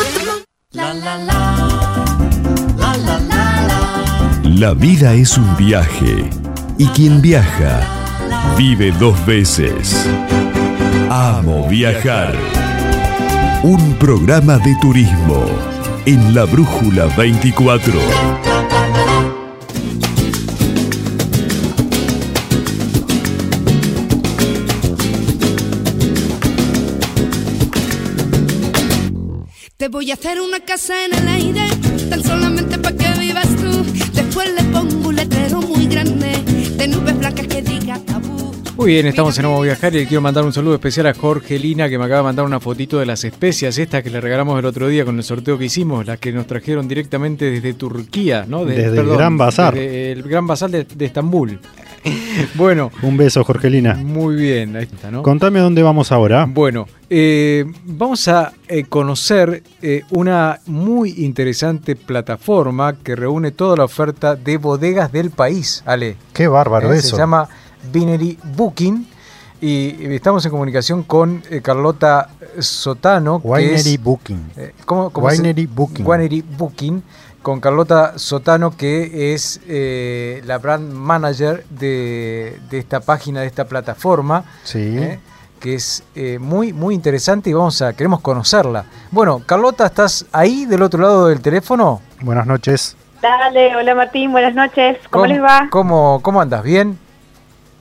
[4.44, 6.30] La vida es un viaje
[6.80, 7.82] y quien viaja
[8.58, 10.08] vive dos veces.
[11.10, 12.34] Amo Viajar,
[13.64, 15.46] un programa de turismo
[16.06, 17.94] en la Brújula 24.
[29.76, 31.79] Te voy a hacer una casa en el aire,
[38.80, 41.60] Muy bien, estamos en Amo Viajar y le quiero mandar un saludo especial a Jorge
[41.60, 44.58] Lina que me acaba de mandar una fotito de las especias estas que le regalamos
[44.58, 48.46] el otro día con el sorteo que hicimos, las que nos trajeron directamente desde Turquía,
[48.48, 48.64] ¿no?
[48.64, 49.74] De- Desde el Gran Bazar.
[49.74, 51.60] desde el Gran Bazar de, de Estambul.
[52.56, 53.96] bueno, Un beso, Jorgelina.
[53.96, 55.24] muy bien, ahí está, ¿no?
[55.24, 56.46] Contame dónde vamos ahora.
[56.48, 63.84] Bueno, eh, vamos a eh, conocer eh, una muy interesante plataforma que reúne toda la
[63.84, 66.16] oferta de bodegas del país, Ale.
[66.32, 67.18] Qué bárbaro Eh, eso.
[67.18, 67.50] Se llama
[67.92, 69.08] Vinery Booking
[69.62, 73.42] y estamos en comunicación con eh, Carlota Sotano.
[73.42, 74.52] que Winery es- Booking.
[74.58, 76.06] eh, ¿cómo- cómo se- Winery Booking.
[76.08, 77.04] Winery Booking,
[77.42, 83.66] con Carlota Sotano, que es eh, la brand manager de, de esta página, de esta
[83.66, 84.44] plataforma.
[84.64, 84.80] Sí.
[84.98, 85.20] ¿eh?
[85.60, 88.86] que es eh, muy muy interesante y vamos a queremos conocerla.
[89.12, 92.00] Bueno, Carlota, ¿estás ahí del otro lado del teléfono?
[92.22, 92.96] Buenas noches.
[93.22, 95.00] Dale, hola Martín, buenas noches.
[95.10, 95.68] ¿Cómo, les va?
[95.70, 96.64] ¿Cómo, cómo andas?
[96.64, 96.98] ¿Bien?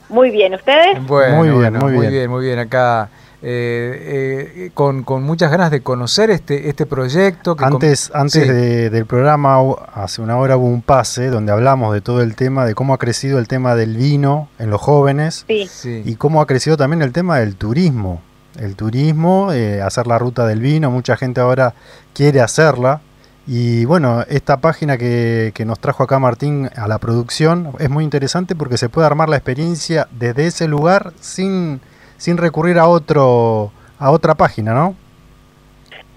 [0.09, 1.07] Muy bien, ¿ustedes?
[1.07, 2.13] Bueno, Muy bien, bueno, muy muy bien.
[2.13, 2.59] bien, muy bien.
[2.59, 3.09] Acá
[3.41, 7.55] eh, eh, con, con muchas ganas de conocer este, este proyecto.
[7.57, 8.49] Que Antes, antes Sí.
[8.49, 9.59] de- del programa,
[9.95, 12.99] hace una hora hubo un pase donde hablamos de todo el tema, de cómo ha
[12.99, 15.69] crecido el tema del vino en los jóvenes Sí.
[15.71, 16.03] Sí.
[16.05, 18.23] y cómo ha crecido también el tema del turismo.
[18.59, 21.75] El turismo, eh, hacer la ruta del vino, mucha gente ahora
[22.15, 23.03] quiere hacerla.
[23.51, 28.05] Y bueno, esta página que, que nos trajo acá Martín a la producción es muy
[28.05, 31.81] interesante porque se puede armar la experiencia desde ese lugar sin,
[32.19, 34.95] sin recurrir a otro a otra página, ¿no?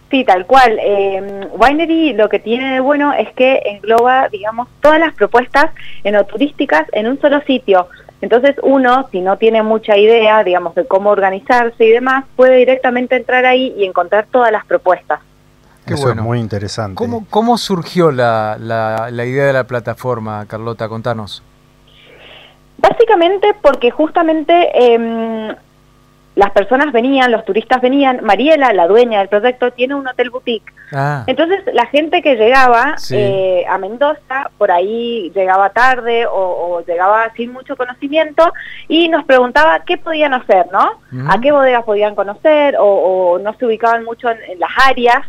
[0.10, 0.78] Sí, tal cual.
[0.84, 5.72] Eh, Winery lo que tiene de bueno es que engloba, digamos, todas las propuestas
[6.04, 7.88] enoturísticas en un solo sitio.
[8.20, 13.16] Entonces uno, si no tiene mucha idea, digamos, de cómo organizarse y demás, puede directamente
[13.16, 15.22] entrar ahí y encontrar todas las propuestas.
[15.92, 16.22] Qué Eso bueno.
[16.22, 16.96] es muy interesante.
[16.96, 20.88] ¿Cómo, cómo surgió la, la- la idea de la plataforma, Carlota?
[20.90, 21.44] Contanos.
[22.78, 25.54] Básicamente porque justamente em,
[26.36, 30.74] las personas venían, los turistas venían, Mariela, la dueña del proyecto, tiene un hotel boutique.
[30.94, 33.16] Ah, Entonces la gente que llegaba Sí.
[33.18, 38.52] eh, a Mendoza, por ahí llegaba tarde o, o llegaba sin mucho conocimiento
[38.88, 40.94] y nos preguntaba qué podían hacer, ¿no?
[41.30, 45.20] A qué bodegas podían conocer o, o no se ubicaban mucho en, en las áreas.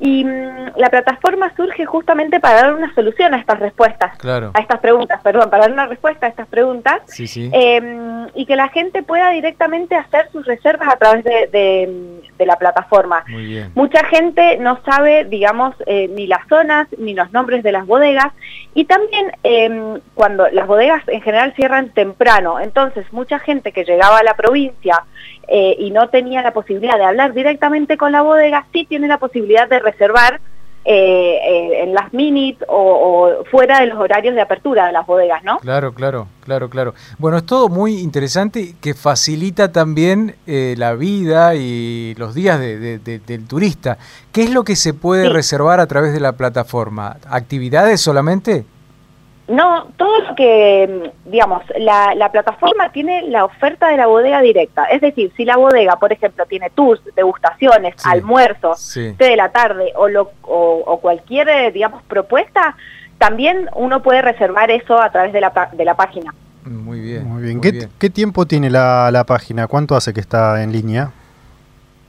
[0.00, 4.50] Y mm, la plataforma surge justamente para dar una solución a estas respuestas, claro.
[4.54, 7.50] a estas preguntas, perdón, para dar una respuesta a estas preguntas Sí, sí.
[7.52, 12.46] eh, y que la gente pueda directamente hacer sus reservas a través de, de- de
[12.46, 13.24] la plataforma.
[13.28, 13.70] Muy bien.
[13.76, 18.32] Mucha gente no sabe, digamos, eh, ni las zonas ni los nombres de las bodegas
[18.74, 24.18] y también eh, cuando las bodegas en general cierran temprano, entonces mucha gente que llegaba
[24.18, 25.04] a la provincia
[25.48, 29.18] eh, y no tenía la posibilidad de hablar directamente con la bodega, sí tiene la
[29.18, 30.40] posibilidad de reservar
[30.84, 35.06] eh, eh, en las minutes o, o, fuera de los horarios de apertura de las
[35.06, 35.58] bodegas, ¿no?
[35.60, 36.94] Claro, claro, claro, claro.
[37.18, 42.80] Bueno, es todo muy interesante que facilita también eh, la vida y los días de,
[42.80, 43.96] de, de, del turista.
[44.32, 45.32] ¿Qué es lo que se puede sí.
[45.32, 47.16] reservar a través de la plataforma?
[47.28, 48.64] ¿Actividades solamente?
[49.48, 54.84] No, todo lo que, digamos, la, la, plataforma tiene la oferta de la bodega directa.
[54.84, 58.08] Es decir, si la bodega, por ejemplo, tiene tours, degustaciones, sí.
[58.08, 59.14] almuerzos, sí.
[59.18, 62.76] té de la tarde o, lo, o, o, cualquier, eh, digamos, propuesta,
[63.18, 66.32] también uno puede reservar eso a través de la, de la página.
[66.64, 67.24] Muy bien.
[67.24, 67.56] Muy bien.
[67.56, 67.90] Muy ¿Qué, bien.
[67.98, 69.66] ¿Qué, tiempo tiene la, la, página?
[69.66, 71.10] ¿Cuánto hace que está en línea?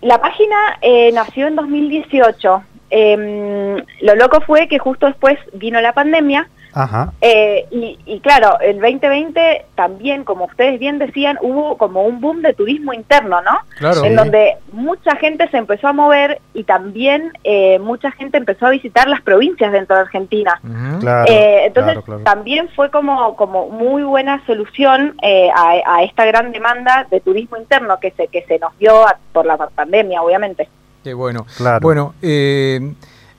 [0.01, 2.63] La página eh, nació en 2018.
[2.91, 7.13] Eh, lo loco fue que justo después vino la pandemia Ajá.
[7.21, 12.41] Eh, y, y, claro, el 2020 también, como ustedes bien decían, hubo como un boom
[12.41, 13.59] de turismo interno, ¿no?
[13.77, 14.03] Claro.
[14.03, 14.15] En sí.
[14.15, 19.07] donde mucha gente se empezó a mover y también eh, mucha gente empezó a visitar
[19.07, 20.59] las provincias dentro de Argentina.
[20.63, 20.99] Uh -huh.
[20.99, 22.23] claro, eh, entonces, claro, claro.
[22.23, 27.57] también fue como, como muy buena solución eh, a, a, esta gran demanda de turismo
[27.57, 30.67] interno que se, que se nos dio a, por la pandemia, obviamente.
[31.03, 31.45] Qué bueno.
[31.57, 31.81] Claro.
[31.81, 32.79] Bueno, eh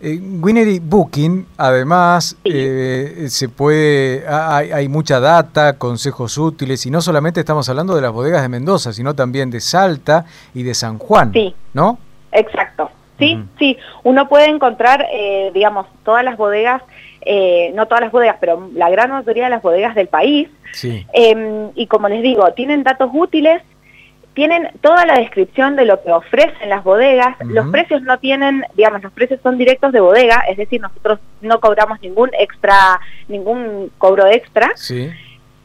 [0.00, 7.00] eh, Winery Booking, además, eh, se puede, hay, hay, mucha data, consejos útiles, y no
[7.00, 10.98] solamente estamos hablando de las bodegas de Mendoza, sino también de Salta y de San
[10.98, 11.54] Juan, sí.
[11.72, 11.98] ¿no?
[12.32, 13.46] Exacto, sí, uh -huh.
[13.58, 13.78] sí.
[14.02, 16.82] Uno puede encontrar, eh, digamos, todas las bodegas,
[17.24, 20.48] eh, no todas las bodegas, pero la gran mayoría de las bodegas del país.
[20.72, 21.06] Sí.
[21.12, 23.62] Em, y como les digo, tienen datos útiles,
[24.34, 27.36] tienen toda la descripción de lo que ofrecen las bodegas.
[27.40, 27.52] Uh -huh.
[27.52, 31.60] Los precios no tienen, digamos, los precios son directos de bodega, es decir, nosotros no
[31.60, 34.72] cobramos ningún extra, ningún cobro extra.
[34.74, 35.10] Sí.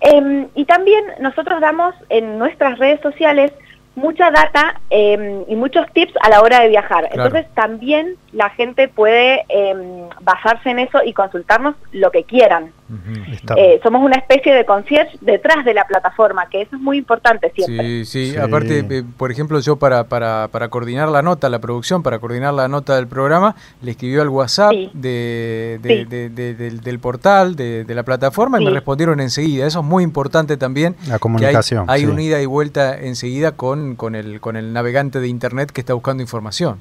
[0.01, 3.51] Eh, y también nosotros damos en nuestras redes sociales
[3.95, 7.09] mucha data eh, y muchos tips a la hora de viajar.
[7.09, 7.27] Claro.
[7.27, 12.71] Entonces también la gente puede eh, basarse en eso y consultarnos lo que quieran.
[12.89, 13.55] Uh -huh.
[13.57, 17.51] eh, somos una especie de concierge detrás de la plataforma, que eso es muy importante
[17.55, 17.85] siempre.
[17.85, 18.37] Sí, sí, sí.
[18.37, 22.53] aparte, eh, por ejemplo, yo para, para, para coordinar la nota, la producción, para coordinar
[22.53, 24.89] la nota del programa, le escribió al WhatsApp sí.
[24.93, 26.05] de, de, sí.
[26.05, 29.67] de, de, del, del, portal, de, la plataforma, y me respondieron enseguida.
[29.67, 30.95] Eso es muy importante también.
[31.07, 31.85] La comunicación.
[31.87, 35.71] hay, hay una ida y vuelta enseguida con, con, el, con el navegante de Internet
[35.71, 36.79] que está buscando información.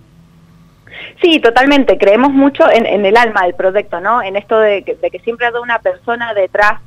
[1.20, 1.98] Sí, totalmente.
[1.98, 4.22] Creemos mucho en, en, el alma del proyecto, ¿no?
[4.22, 6.80] En esto de que, de que siempre hay una persona detrás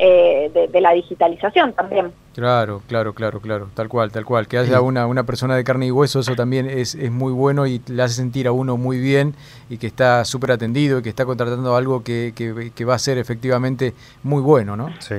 [0.00, 2.12] eh, de, de, la digitalización también.
[2.34, 4.46] Claro, claro, claro, claro, tal cual, tal cual.
[4.46, 7.66] Que haya una, una persona de carne y hueso, eso también es, es muy bueno
[7.66, 9.34] y le hace sentir a uno muy bien
[9.68, 12.98] y que está súper atendido y que está contratando algo que, que, que va a
[13.00, 14.90] ser efectivamente muy bueno, ¿no?
[15.00, 15.16] Sí.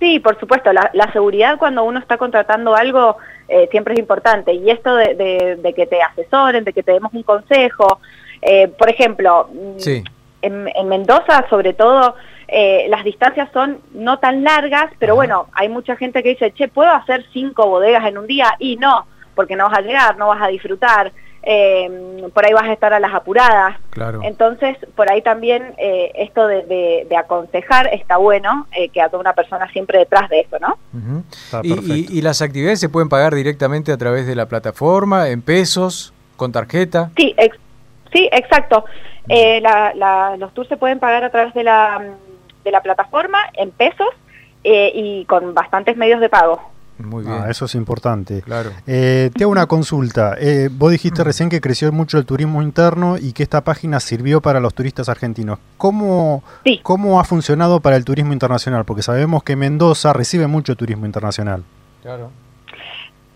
[0.00, 0.72] Sí, por supuesto.
[0.72, 4.52] La, la seguridad cuando uno está contratando algo eh, siempre es importante.
[4.52, 8.00] Y esto de, de, de, que te asesoren, de que te demos un consejo.
[8.42, 10.04] Eh, por ejemplo, mm, sí.
[10.42, 12.14] en, en, Mendoza, sobre todo,
[12.46, 15.16] eh, las distancias son no tan largas, pero Ajá.
[15.16, 18.54] bueno, hay mucha gente que dice, che, ¿puedo hacer cinco bodegas en un día?
[18.58, 22.64] Y no, porque no vas a llegar, no vas a disfrutar eh, por ahí vas
[22.68, 23.76] a estar a las apuradas.
[23.90, 24.20] Claro.
[24.22, 29.16] Entonces, por ahí también eh, esto de, de, de, aconsejar está bueno, eh, que haya
[29.16, 30.78] una persona siempre detrás de eso, ¿no?
[30.92, 31.60] Uh -huh.
[31.62, 35.42] y, y, y, las actividades se pueden pagar directamente a través de la plataforma, en
[35.42, 37.10] pesos, con tarjeta?
[37.16, 37.56] Sí, ex
[38.12, 38.84] sí exacto.
[39.28, 42.02] Eh, la, la, los tours se pueden pagar a través de la,
[42.64, 44.08] de la plataforma, en pesos,
[44.64, 46.60] eh, y con bastantes medios de pago.
[46.98, 47.36] Muy bien.
[47.42, 48.42] Ah, eso es importante.
[48.42, 48.70] Claro.
[48.86, 50.36] Eh, te hago una consulta.
[50.38, 54.40] Eh, vos dijiste recién que creció mucho el turismo interno y que esta página sirvió
[54.40, 55.58] para los turistas argentinos.
[55.76, 56.80] ¿Cómo, sí.
[56.82, 58.84] ¿Cómo ha funcionado para el turismo internacional?
[58.84, 61.62] Porque sabemos que Mendoza recibe mucho turismo internacional.
[62.02, 62.30] Claro.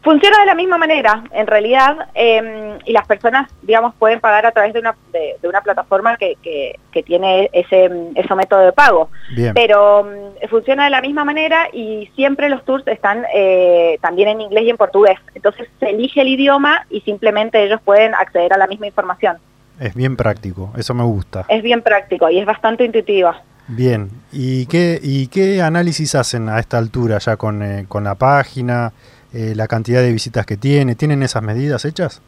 [0.02, 4.50] Funciona de la misma manera, en realidad, eh, y las personas, digamos, pueden pagar a
[4.50, 8.72] través de una, de, de una plataforma que, que, que, tiene ese, ese método de
[8.72, 9.10] pago.
[9.36, 9.54] Bien.
[9.54, 14.40] Pero um, funciona de la misma manera y siempre los tours están eh, también en
[14.40, 15.20] inglés y en portugués.
[15.36, 19.36] Entonces se elige el idioma y simplemente ellos pueden acceder a la misma información.
[19.78, 21.44] Es bien práctico, eso me gusta.
[21.48, 23.40] Es bien práctico y es bastante intuitiva.
[23.68, 28.16] Bien, ¿y qué, y qué análisis hacen a esta altura ya con, eh, con la
[28.16, 28.92] página?
[29.34, 30.94] Eh, la cantidad de visitas que tiene.
[30.94, 32.22] ¿Tienen esas medidas hechas?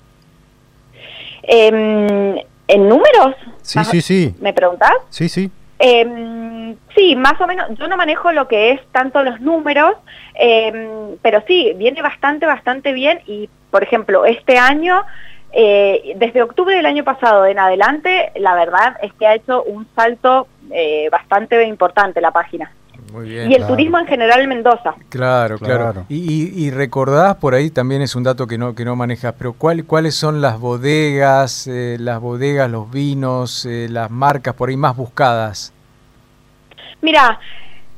[1.42, 3.34] Eh, ¿En números?
[3.62, 4.34] Sí, sí, sí.
[4.40, 4.94] ¿Me preguntás?
[5.10, 5.50] Sí, sí.
[5.78, 7.68] Eh, sí, más o menos.
[7.78, 9.96] Yo no manejo lo que es tanto los números,
[10.34, 13.20] eh, pero sí, viene bastante, bastante bien.
[13.26, 15.02] Y, por ejemplo, este año,
[15.52, 19.86] eh, desde octubre del año pasado en adelante, la verdad es que ha hecho un
[19.94, 22.72] salto eh, bastante importante la página.
[23.14, 23.48] Muy bien.
[23.50, 23.72] y el claro.
[23.74, 24.94] turismo en general en Mendoza.
[25.09, 25.83] Claro, claro.
[25.92, 26.07] Claro.
[26.09, 29.35] Y, y- y recordás, por ahí también es un dato que no, que no manejas,
[29.38, 34.68] pero ¿cuál, ¿cuáles son las bodegas, eh, las bodegas, los vinos, eh, las marcas por
[34.68, 35.72] ahí más buscadas?
[37.03, 37.38] Mira,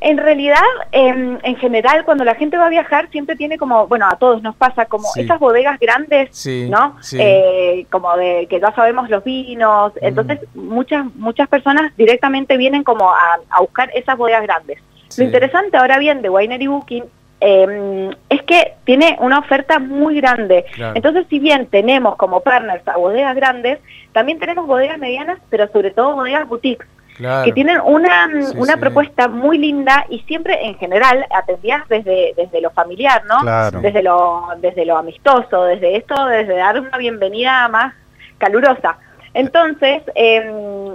[0.01, 0.61] en realidad,
[0.93, 4.43] em, en general, cuando la gente va a viajar, siempre tiene como, bueno, a todos
[4.43, 5.23] nos pasa, como Sí.
[5.23, 6.97] esas bodegas grandes, Sí, ¿no?
[7.01, 7.17] sí.
[7.19, 9.93] Eh, como de que ya sabemos los vinos.
[9.95, 9.99] Mm.
[10.05, 14.79] Entonces, muchas muchas personas directamente vienen como a, a buscar esas bodegas grandes.
[15.09, 15.21] Sí.
[15.23, 17.05] Lo interesante ahora bien de Winery Booking
[17.41, 20.65] eh, es que tiene una oferta muy grande.
[20.75, 20.95] Claro.
[20.97, 23.79] Entonces, si bien tenemos como partners a bodegas grandes,
[24.13, 27.45] también tenemos bodegas medianas, pero sobre todo bodegas boutiques Claro.
[27.47, 28.79] que tienen una, Sí, una sí.
[28.79, 33.39] propuesta muy linda y siempre en general atendidas desde, desde lo familiar, ¿no?
[33.41, 33.81] Claro.
[33.81, 37.95] Desde lo, desde lo amistoso, desde esto, desde dar una bienvenida más
[38.37, 38.99] calurosa.
[39.39, 40.47] Entonces, em,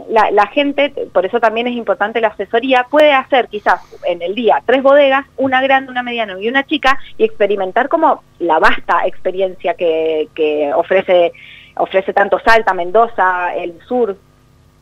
[0.10, 4.34] la, la gente, por eso también es importante la asesoría, puede hacer quizás en el
[4.34, 9.06] día tres bodegas, una grande, una mediana y una chica, y experimentar como la vasta
[9.06, 11.34] experiencia que, que ofrece,
[11.78, 14.18] ofrece tanto Salta, Mendoza, el sur,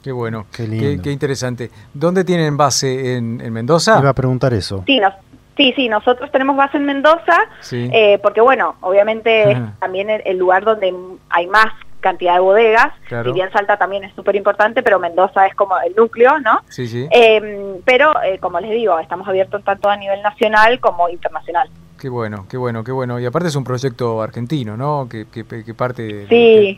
[0.02, 1.04] Qué bueno, Qué lindo.
[1.04, 1.70] qué interesante.
[1.94, 3.18] ¿Dónde tienen base?
[3.18, 4.00] ¿En, en Mendoza?
[4.00, 4.84] Iba a preguntar eso.
[4.88, 5.02] Sí,
[5.58, 7.90] sí, sí, nosotros tenemos base en Mendoza, Sí.
[7.92, 10.96] eh, porque bueno, obviamente es también el, el lugar donde
[11.30, 11.66] hay más
[12.00, 13.30] cantidad de bodegas, Claro.
[13.32, 16.62] si bien Salta también es súper importante, pero Mendoza es como el núcleo, ¿no?
[16.70, 17.08] Sí, sí.
[17.12, 21.70] Eh, pero, eh, como les digo, estamos abiertos tanto a nivel nacional como internacional.
[22.00, 23.20] Qué bueno, qué bueno, qué bueno.
[23.20, 25.08] Y aparte es un proyecto argentino, ¿no?
[25.10, 26.26] Que, que, que parte de-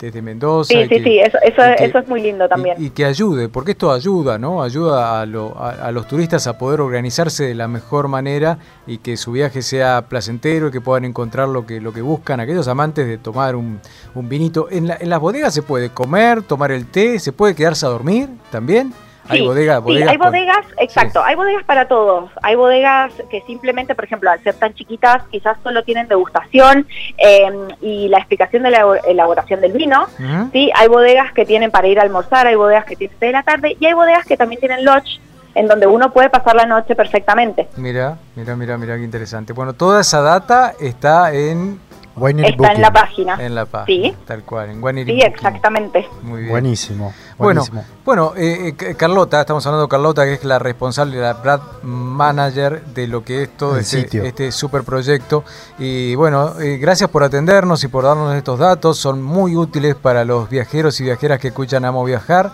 [0.02, 0.74] desde Mendoza.
[0.74, 2.76] Sí, y sí, que- sí, eso, eso, y eso es muy lindo también.
[2.82, 4.64] Y, y que ayude, porque esto ayuda, ¿no?
[4.64, 8.58] Ayuda a, lo- a- a los turistas a poder organizarse de la mejor manera
[8.88, 12.40] y que su viaje sea placentero y que puedan encontrar lo que, lo que buscan.
[12.40, 13.80] Aquellos amantes de tomar un,
[14.16, 14.70] un vinito.
[14.72, 17.90] En, la- en las bodegas se puede comer, tomar el té, se puede quedarse a
[17.90, 18.92] dormir también.
[19.32, 22.30] Hay bodegas, sí, bodegas hay con- bodegas, exacto, hay bodegas para todos.
[22.44, 27.50] Hay bodegas que simplemente, por ejemplo, al ser tan chiquitas, quizás solo tienen degustación eh,
[27.82, 30.08] y la explicación de la elabor- elaboración del vino.
[30.52, 33.44] Sí, hay bodegas que tienen para ir a almorzar, hay bodegas que tienen de la
[33.44, 35.20] tarde y hay bodegas que también tienen lodge
[35.54, 37.68] en donde uno puede pasar la noche perfectamente.
[37.76, 39.52] Mira, mira, mira, mira qué interesante.
[39.52, 41.80] Bueno, toda esa data está en,
[42.16, 43.36] Winery Está en la página.
[43.46, 44.16] en la página, Sí.
[44.26, 45.34] tal cual, en Guaniri Sí, Booking.
[45.34, 46.08] exactamente.
[46.22, 46.52] Muy bien.
[46.52, 47.14] Buenísimo.
[47.38, 47.86] Bueno, buenísimo.
[48.06, 52.84] bueno eh, eh, Carlota, estamos hablando de Carlota, que es la responsable, la brand manager
[52.86, 54.24] de lo que es todo El este, sitio.
[54.24, 55.44] este super proyecto.
[55.80, 58.98] Y bueno, eh, gracias por atendernos y por darnos estos datos.
[58.98, 62.52] Son muy útiles para los viajeros y viajeras que escuchan Amo Viajar.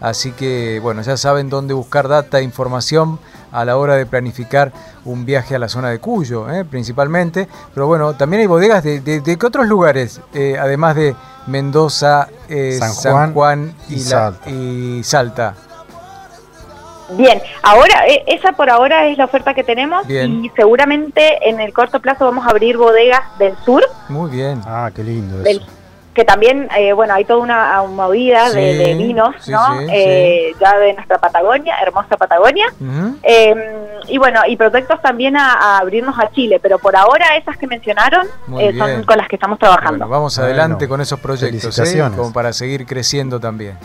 [0.00, 3.18] Así que, bueno, ya saben dónde buscar data e información
[3.52, 4.72] a la hora de planificar
[5.04, 6.64] un viaje a la zona de Cuyo, ¿eh?
[6.64, 7.48] principalmente.
[7.74, 11.14] Pero bueno, también hay bodegas de, de, de qué otros lugares, Eh, además de
[11.46, 14.50] Mendoza, eh, San San, Juan y, y la- Salta.
[14.50, 15.54] y Salta.
[17.16, 20.44] Bien, ahora eh, esa por ahora es la oferta que tenemos Bien.
[20.44, 24.60] y seguramente en el corto plazo vamos a abrir bodegas del sur, Muy bien.
[24.64, 25.66] Ah, qué lindo del- eso.
[26.14, 29.78] Que también, eh, bueno, hay toda una movida de, Sí, de vinos, sí, ¿no?
[29.78, 32.66] sí, Eh, Ya de nuestra Patagonia, hermosa Patagonia.
[33.22, 33.54] Eh,
[34.08, 37.66] y bueno, y proyectos también a, a abrirnos a Chile, pero por ahora esas que
[37.68, 38.26] mencionaron
[38.58, 39.98] eh, son con las que estamos trabajando.
[39.98, 42.02] Bueno, vamos Bueno, adelante con esos proyectos, ¿eh?
[42.16, 43.78] como para seguir creciendo también.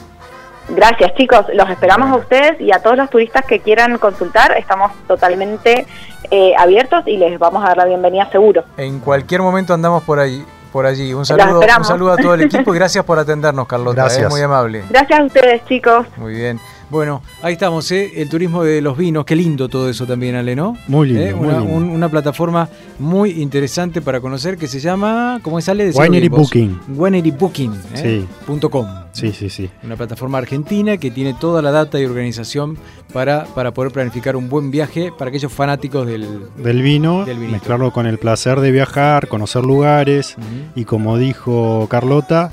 [0.67, 2.15] Gracias chicos, los esperamos Bueno.
[2.15, 5.85] a ustedes y a todos los turistas que quieran consultar, estamos totalmente
[6.31, 8.63] eh, abiertos y les vamos a dar la bienvenida seguro.
[8.77, 10.43] En cualquier momento andamos por allí.
[10.75, 11.13] Por allí.
[11.13, 14.01] Un saludo, un saludo a todo el equipo y gracias por atendernos, Carlota.
[14.01, 14.03] ¿eh?
[14.03, 14.29] Gracias.
[14.29, 14.83] Muy amable.
[14.89, 16.05] Gracias a ustedes chicos.
[16.17, 16.59] Muy bien.
[16.89, 18.11] Bueno, ahí estamos, ¿eh?
[18.17, 19.23] el turismo de los vinos.
[19.23, 20.75] Qué lindo todo eso también, Ale, ¿no?
[20.89, 21.33] Muy lindo, ¿Eh?
[21.33, 21.73] muy una, lindo.
[21.77, 22.67] un- una plataforma
[22.99, 25.91] muy interesante para conocer que se llama, ¿cómo es Ale?
[25.91, 26.27] Winery.
[26.27, 26.81] Booking.
[26.89, 27.71] Winery Booking.
[27.93, 28.01] ¿eh?
[28.27, 28.27] Sí.
[28.45, 28.85] Punto com.
[29.15, 29.69] Sí, sí, sí.
[29.81, 32.77] Una plataforma argentina que tiene toda la data y organización
[33.13, 36.47] para, para poder planificar un buen viaje para aquellos fanáticos del...
[36.57, 40.35] Del vino, Del mezclarlo con el placer de viajar, conocer lugares.
[40.75, 42.51] Y como dijo Carlota,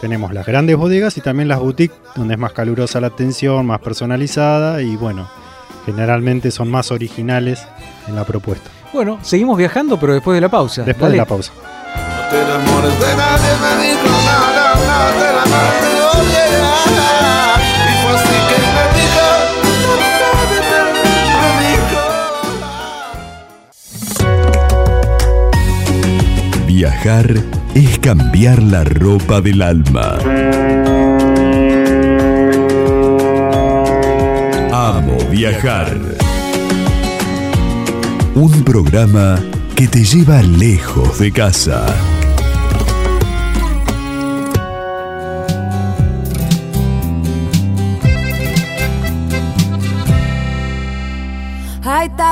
[0.00, 3.80] tenemos las grandes bodegas y también las boutiques, donde es más calurosa la atención, más
[3.80, 5.28] personalizada y bueno,
[5.86, 7.66] generalmente son más originales
[8.06, 8.70] en la propuesta.
[8.92, 10.82] Bueno, seguimos viajando, pero después de la pausa.
[10.82, 11.14] Después Dale.
[11.14, 11.52] de la pausa.
[11.56, 14.74] No te enamores de nadie, me dijo nada,
[15.46, 15.95] no te
[26.66, 27.34] Viajar
[27.74, 30.18] es cambiar la ropa del alma.
[34.72, 35.98] Amo viajar.
[38.34, 39.38] Un programa
[39.74, 41.86] que te lleva lejos de casa.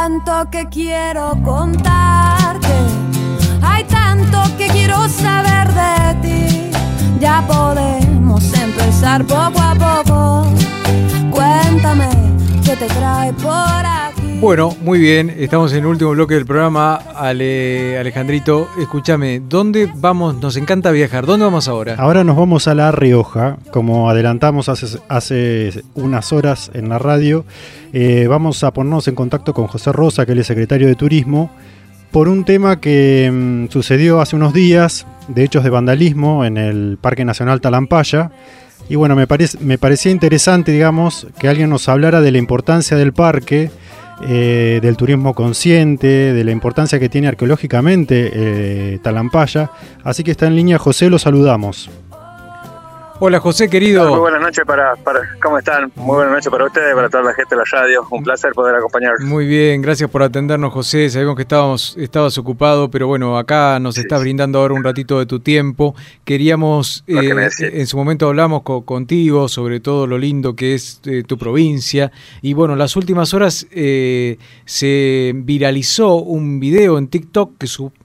[0.06, 2.74] Tanto que quiero contarte,
[3.62, 6.53] hay tanto que quiero saber de ti.
[14.44, 16.96] Bueno, muy bien, estamos en el último bloque del programa.
[16.96, 20.36] Ale, Alejandrito, escúchame, ¿dónde vamos?
[20.36, 21.24] Nos encanta viajar.
[21.24, 21.94] ¿Dónde vamos ahora?
[21.96, 27.46] Ahora nos vamos a La Rioja, como adelantamos hace, unas horas en la radio.
[27.94, 31.50] Eh, vamos a ponernos en contacto con José Rosa, que es el secretario de Turismo,
[32.10, 36.98] por un tema que mm, sucedió hace unos días, de hechos de vandalismo en el
[37.00, 38.30] Parque Nacional Talampaya.
[38.90, 39.26] Y bueno, me,
[39.60, 43.70] me parecía interesante, digamos, que alguien nos hablara de la importancia del parque,
[44.22, 49.70] eh, del turismo consciente, de la importancia que tiene arqueológicamente eh, Talampaya.
[50.02, 51.90] Así que está en línea José, lo saludamos.
[53.20, 54.10] Hola José, querido.
[54.10, 55.90] Muy buenas noches para, para, ¿cómo están?
[55.94, 58.04] Muy buenas noches para ustedes, para toda la gente de la radio.
[58.10, 59.22] Un placer poder acompañarlos.
[59.22, 61.08] Muy bien, gracias por atendernos José.
[61.08, 65.26] Sabemos que estábamos, estabas ocupado, pero bueno, acá nos estás brindando ahora un ratito de
[65.26, 65.94] tu tiempo.
[66.24, 67.50] Queríamos, que eh,
[67.80, 72.10] en su momento hablamos co- contigo sobre todo lo lindo que es eh, tu provincia.
[72.42, 77.52] Y bueno, las últimas horas eh, se viralizó un video en TikTok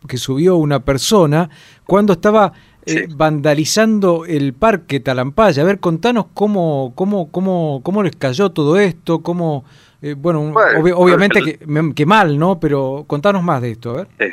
[0.08, 1.50] que subió una persona
[1.86, 2.54] cuando estaba
[2.98, 5.64] eh, vandalizando el parque Talampaya.
[5.64, 9.66] A ver, contanos cómo, cómo, cómo, cómo les cayó todo esto, cómo,
[10.02, 12.60] eh, bueno, Bueno, obvi- obviamente el- que, que mal, ¿no?
[12.60, 14.08] Pero contanos más de esto, a ver.
[14.20, 14.32] Eh,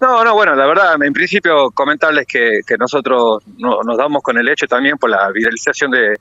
[0.00, 4.36] No, no, bueno, la verdad, en principio comentarles que, que nosotros no- nos damos con
[4.36, 6.18] el hecho también por la viralización de,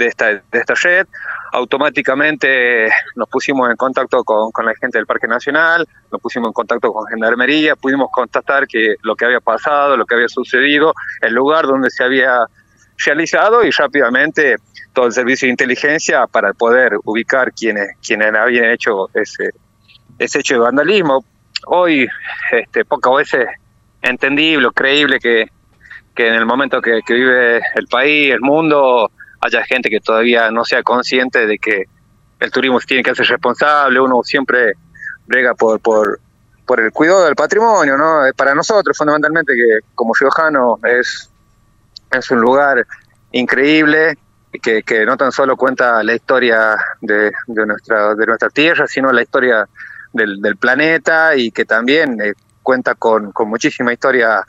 [0.00, 1.06] de, esta, de esta red.
[1.52, 6.52] Automáticamente nos pusimos en contacto con, con la gente del Parque Nacional, nos pusimos en
[6.52, 11.34] contacto con Gendarmería, pudimos constatar que lo que había pasado, lo que había sucedido, el
[11.34, 12.40] lugar donde se había
[13.04, 14.56] realizado y rápidamente
[14.92, 19.50] todo el servicio de inteligencia para poder ubicar quienes, quienes habían hecho ese,
[20.18, 21.24] ese hecho de vandalismo.
[21.66, 22.08] Hoy,
[22.52, 23.46] este, pocas veces
[24.02, 25.46] entendible o creíble que,
[26.14, 29.10] que en el momento que, que vive el país, el mundo,
[29.40, 31.84] haya gente que todavía no sea consciente de que
[32.38, 34.74] el turismo tiene que hacer responsable, uno siempre
[35.26, 36.20] brega por, por,
[36.66, 38.22] por el cuidado del patrimonio, ¿no?
[38.36, 41.30] Para nosotros, fundamentalmente, que como riojano es,
[42.10, 42.86] es un lugar
[43.32, 44.16] increíble,
[44.62, 49.12] que, que no tan solo cuenta la historia de, de, nuestra, de nuestra tierra, sino
[49.12, 49.68] la historia
[50.12, 52.32] del, planeta y que también eh,
[52.62, 54.42] cuenta con, con muchísima historia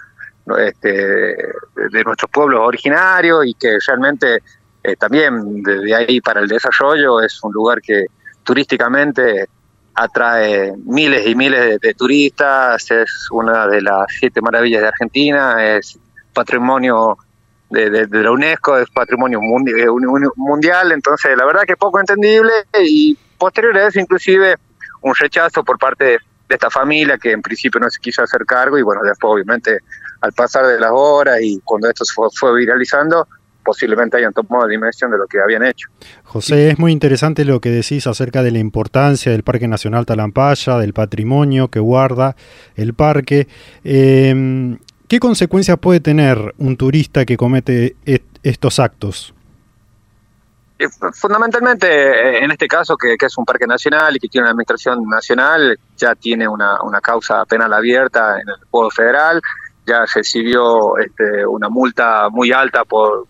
[0.57, 4.41] este, de nuestros pueblos originarios y que realmente
[4.84, 8.05] eh, también desde ahí para el desarrollo es un lugar que
[8.43, 9.47] turísticamente
[9.93, 15.99] atrae miles y miles de, turistas, es una de las siete maravillas de Argentina, es
[16.34, 17.17] patrimonio
[17.69, 22.51] de, la UNESCO, es patrimonio eh, un- un- mundial, entonces la verdad que poco entendible
[22.82, 24.55] y posterior a inclusive
[25.01, 26.19] un rechazo por parte de,
[26.49, 29.77] esta familia que en principio no se quiso hacer cargo y bueno, después obviamente
[30.19, 32.03] al pasar de las horas y cuando esto
[32.38, 33.25] fue viralizando,
[33.64, 35.88] posiblemente hayan tomado dimensión de lo que habían hecho.
[36.24, 40.78] José, es muy interesante lo que decís acerca de la importancia del Parque Nacional Talampaya,
[40.78, 42.36] del patrimonio que guarda
[42.76, 43.47] el parque.
[43.84, 49.34] Eh, ¿Qué consecuencias puede tener un turista que comete est- estos actos?
[50.80, 54.45] Eh, Fundamentalmente, eh, en este caso, que, que es un parque nacional y que tiene
[54.45, 59.41] una administración nacional, ya tiene una, una causa penal abierta en el Juego Federal,
[59.91, 63.27] ya recibió este, una multa muy alta por,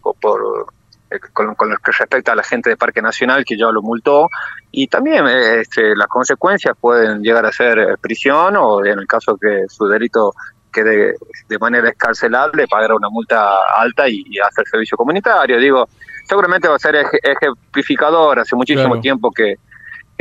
[1.09, 3.81] eh, con, con lo que respecta a la gente de Parque Nacional, que ya lo
[3.81, 4.29] multó,
[4.71, 9.07] y también eh, este, las consecuencias pueden llegar a ser eh, prisión o, en el
[9.07, 10.33] caso que su delito
[10.71, 11.15] quede
[11.49, 13.39] de manera escarcelable, pagar una multa
[13.75, 15.57] alta y, y hacer servicio comunitario.
[15.57, 15.85] Digo,
[16.25, 18.39] seguramente va a ser eje- ejemplificador.
[18.39, 19.01] Hace muchísimo Claro.
[19.01, 19.55] tiempo que,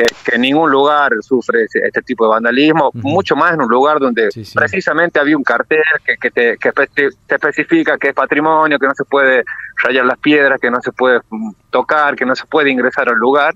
[0.03, 3.69] que, que en ningún lugar sufre ese- este tipo de vandalismo, mucho más en un
[3.69, 8.79] lugar donde precisamente había un cartel que, que, te, que te especifica que es patrimonio,
[8.79, 9.45] que no se puede
[9.83, 13.17] rayar las piedras, que no se puede mm, tocar, que no se puede ingresar al
[13.17, 13.55] lugar.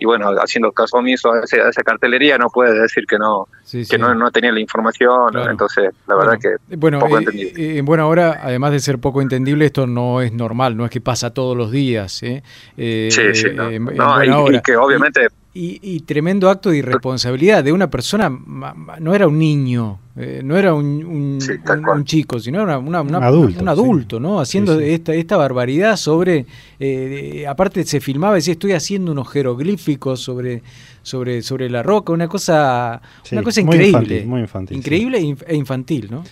[0.00, 3.48] Y bueno, haciendo caso omiso a, ese- a esa cartelería, no puede decir que no
[3.64, 3.98] Sí, que sí.
[3.98, 5.32] no, no tenía la información.
[5.32, 5.50] Claro.
[5.50, 7.50] Entonces, la verdad que Bueno, poco eh, entendido.
[7.56, 10.92] eh, en buena hora, además de ser poco entendible, esto no es normal, no es
[10.92, 12.22] que pasa todos los días.
[12.22, 12.44] ¿eh?
[12.76, 13.68] Eh, Sí, sí, no.
[13.70, 14.22] en- en No,
[14.52, 15.47] y- y que obviamente- Y,
[15.82, 20.40] y tremendo acto de irresponsabilidad de una persona, ma- ma- no era un niño, eh,
[20.44, 24.20] no era un, un- un- un chico, sino era una- una- Un adulto, un adulto,
[24.20, 24.40] ¿no?
[24.40, 26.46] Haciendo Esta, esta barbaridad sobre,
[26.78, 30.62] eh, aparte se filmaba, decía, estoy haciendo unos jeroglíficos sobre,
[31.02, 33.88] sobre, sobre la roca, una cosa, Sí, una cosa muy increíble.
[33.98, 34.76] infantil, muy infantil.
[34.76, 36.24] Increíble e e infantil, ¿no?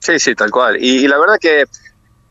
[0.00, 0.82] Sí, sí, tal cual.
[0.82, 1.64] Y, y la verdad que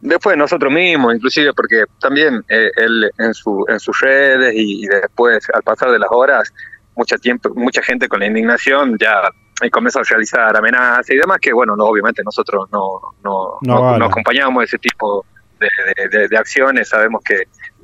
[0.02, 4.88] después nosotros mismos, inclusive porque también eh, él en, su, en sus redes y, y
[4.88, 6.54] después al pasar de las horas,
[6.96, 9.22] mucha tiempo, mucha gente con la indignación ya
[9.64, 13.76] y comenzó a realizar amenazas y demás que bueno, no, obviamente nosotros no, no, No
[13.76, 14.00] no- vale.
[14.00, 15.26] no acompañamos ese tipo
[15.60, 17.44] de, de- de- de acciones, sabemos que,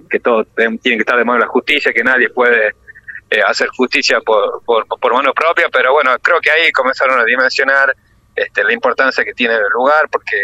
[0.09, 2.68] que todo tiene que estar de mano de la justicia, que nadie puede
[3.32, 7.24] eh, hacer justicia por, por, por mano propia, pero bueno, creo que ahí comenzaron a
[7.26, 7.95] dimensionar
[8.36, 10.38] este, la importancia que tiene el lugar, porque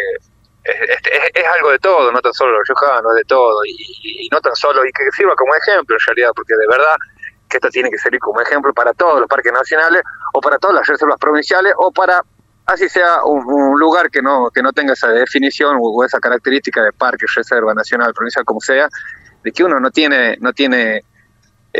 [0.63, 4.55] es, es- algo de todo, no tan solo los riojanos, de todo, y, no tan
[4.55, 6.95] solo, y que sirva como ejemplo en realidad, porque de verdad
[7.49, 10.03] que esto tiene que servir como ejemplo para todos los parques nacionales,
[10.33, 12.21] o para todas las reservas provinciales, o para,
[12.67, 16.19] así sea, un, un lugar que no, que no tenga esa definición o, o esa
[16.19, 18.87] característica de parque, reserva nacional, provincial, como sea,
[19.43, 21.03] de que uno no tiene, no tiene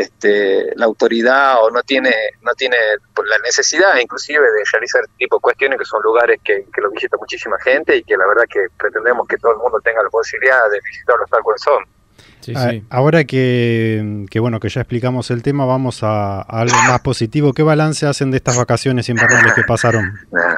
[0.00, 5.36] este, la autoridad o no tiene no tiene la necesidad inclusive de realizar este tipo
[5.36, 8.44] de cuestiones que son lugares que, que lo visita muchísima gente y que la verdad
[8.48, 11.84] que pretendemos que todo el mundo tenga la posibilidad de visitarlos tal cual son.
[12.56, 17.00] A- Ahora que, que, bueno que ya explicamos el tema, vamos a, a algo más
[17.00, 17.52] positivo.
[17.52, 20.14] ¿Qué balance hacen de estas vacaciones invernales que pasaron?
[20.32, 20.56] Nah.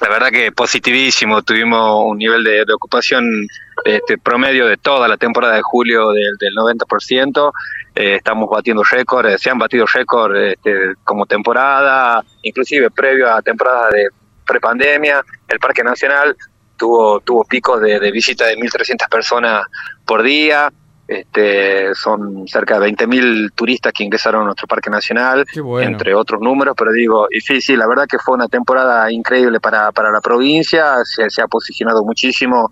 [0.00, 3.46] La verdad que positivísimo, tuvimos un nivel de, de ocupación
[3.84, 7.52] este, promedio de toda la temporada de julio del, del 90%,
[7.94, 13.90] eh, estamos batiendo récords, se han batido récords este, como temporada, inclusive previo a temporada
[13.90, 14.08] de
[14.46, 16.36] prepandemia, el Parque Nacional
[16.76, 19.66] tuvo, tuvo picos de, de visita de 1.300 personas
[20.04, 20.72] por día,
[21.06, 25.86] este, son cerca de 20.000 turistas que ingresaron a nuestro Parque Nacional, bueno.
[25.86, 29.60] entre otros números, pero digo, y sí, sí, la verdad que fue una temporada increíble
[29.60, 32.70] para, para la provincia, se, se ha posicionado muchísimo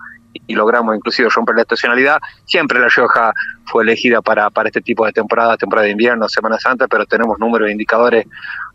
[0.51, 2.19] y, logramos inclusive romper la estacionalidad.
[2.45, 3.33] Siempre La Rioja
[3.65, 7.39] fue elegida para, para este tipo de temporada, temporada de invierno, Semana Santa, pero tenemos
[7.39, 8.27] números de indicadores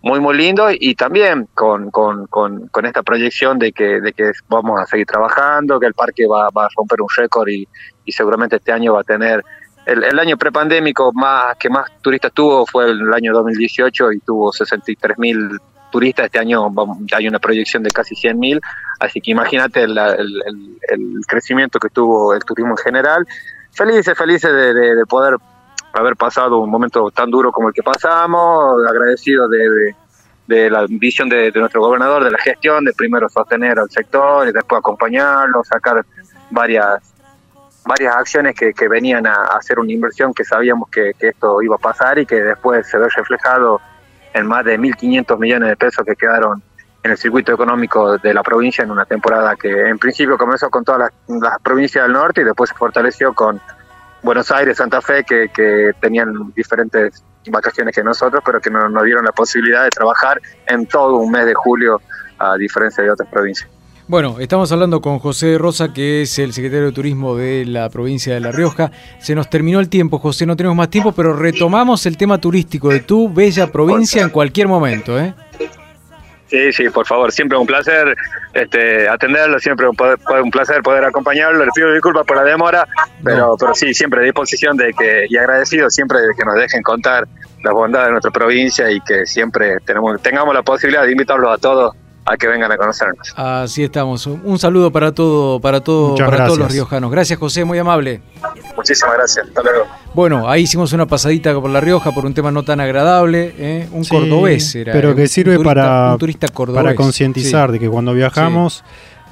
[0.02, 4.32] muy, muy lindos y también con, con, con, con esta proyección de que, de que
[4.48, 7.68] vamos a seguir trabajando, que el parque va, va a romper un récord y,
[8.06, 9.44] y seguramente este año va a tener
[9.86, 14.52] el, el año prepandémico más que más turistas tuvo fue el año 2018 y tuvo
[14.52, 15.60] 63 mil
[15.92, 16.26] turistas.
[16.26, 16.72] Este año
[17.16, 18.62] hay una proyección de casi 100 mil,
[19.00, 19.98] así que imagínate el,
[21.28, 23.28] crecimiento que tuvo el turismo en general.
[23.72, 25.36] Felices, felices de, de- de poder
[25.96, 31.52] haber pasado un momento tan duro como el que pasamos, agradecidos de, la visión de,
[31.56, 36.06] nuestro gobernador, de la gestión, de primero sostener al sector y después acompañarlo, sacar
[36.52, 37.14] varias
[37.88, 42.18] varias acciones que, venían a, hacer una inversión que sabíamos que esto iba a pasar
[42.20, 43.80] y que después se ve reflejado
[44.36, 46.62] en más de 1.500 millones de pesos que quedaron
[47.04, 50.84] en el circuito económico de la provincia en una temporada que en principio comenzó con
[50.84, 53.62] todas las, provincias del norte y después se fortaleció con
[54.22, 59.04] Buenos Aires, Santa Fe, que, que tenían diferentes vacaciones que nosotros, pero que no- nos
[59.04, 62.02] dieron la posibilidad de trabajar en todo un mes de julio,
[62.40, 63.70] a diferencia de otras provincias.
[64.08, 68.36] Bueno, estamos hablando con José Rosa, que es el secretario de Turismo de la provincia
[68.36, 68.92] de La Rioja.
[69.20, 72.90] Se nos terminó el tiempo, José, no tenemos más tiempo, pero retomamos el tema turístico
[72.90, 75.34] de tu bella provincia en cualquier momento, ¿eh?
[76.46, 78.16] Sí, sí, por favor, siempre un placer
[78.54, 81.66] este, atenderlo, siempre un, placer poder acompañarlo.
[81.66, 82.88] Le pido disculpas por la demora,
[83.24, 86.84] pero, pero sí, siempre a disposición de que, y agradecido siempre de que nos dejen
[86.84, 87.28] contar
[87.64, 91.58] las bondades de nuestra provincia y que siempre tenemos, tengamos la posibilidad de invitarlos a
[91.58, 91.96] todos
[92.26, 93.34] a que vengan a conocernos.
[93.36, 94.26] Así estamos.
[94.26, 97.12] Un saludo para todo, para todo, Muchas para todos los riojanos.
[97.12, 98.22] Gracias, José, muy amable.
[98.76, 99.86] Muchísimas gracias, hasta luego.
[100.14, 103.88] Bueno, ahí hicimos una pasadita por La Rioja por un tema no tan agradable, ¿eh?
[103.92, 104.92] un Sí, cordobés era.
[104.94, 106.84] Pero un que sirve turista- para, un turista cordobés.
[106.84, 107.74] para concientizar Sí.
[107.74, 108.84] de que cuando viajamos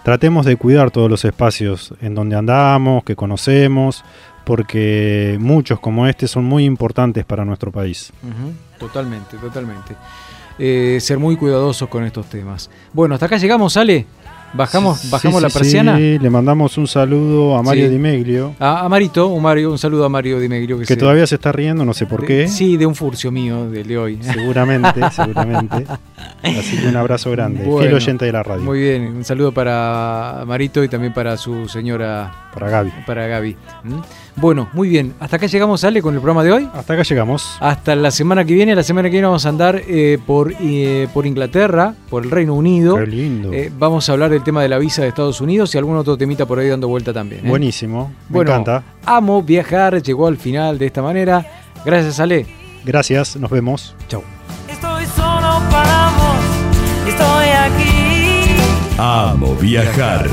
[0.03, 4.03] tratemos de cuidar todos los espacios en donde andamos, que conocemos,
[4.43, 8.11] porque muchos como este son muy importantes para nuestro país.
[8.77, 9.95] Totalmente, totalmente.
[10.59, 12.69] Eh, ser muy cuidadosos con estos temas.
[12.93, 14.05] Bueno, hasta acá llegamos, Ale.
[14.55, 15.97] Bajamos, Sí, bajamos sí, la persiana.
[15.97, 17.93] sí, le mandamos un saludo a Mario Sí.
[17.93, 20.77] Di Meglio, A, a Marito, un, Mario, un saludo a Mario Di Meglio.
[20.77, 22.47] que se- todavía se está riendo, no sé por de- qué.
[22.47, 24.19] Sí, de un furcio mío del de hoy.
[24.21, 25.87] Seguramente, seguramente.
[26.43, 27.63] Así que un abrazo grande.
[27.63, 28.63] Bueno, Fiel oyente de la radio.
[28.63, 32.31] Muy bien, un saludo para Marito y también para su señora.
[32.53, 32.91] Para Gaby.
[33.07, 33.57] Para Gaby.
[33.85, 33.93] ¿Mm?
[34.35, 35.13] Bueno, muy bien.
[35.19, 36.69] Hasta acá llegamos, Ale, con el programa de hoy.
[36.73, 37.55] Hasta acá llegamos.
[37.59, 38.75] Hasta la semana que viene.
[38.75, 42.53] La semana que viene vamos a andar eh, por, eh, por Inglaterra, por el Reino
[42.55, 42.95] Unido.
[42.97, 43.53] Qué lindo.
[43.53, 46.17] Eh, vamos a hablar del tema de la visa de Estados Unidos y algún otro
[46.17, 47.45] temita por ahí dando vuelta también.
[47.45, 47.49] ¿eh?
[47.49, 48.11] Buenísimo.
[48.29, 48.83] Me Bueno, encanta.
[49.05, 51.45] Amo viajar, llegó al final de esta manera.
[51.85, 52.45] Gracias, Ale.
[52.85, 53.95] Gracias, nos vemos.
[54.07, 54.23] Chau.
[54.67, 58.55] Estoy solo para vos, estoy aquí,
[58.97, 60.27] Amo viajar.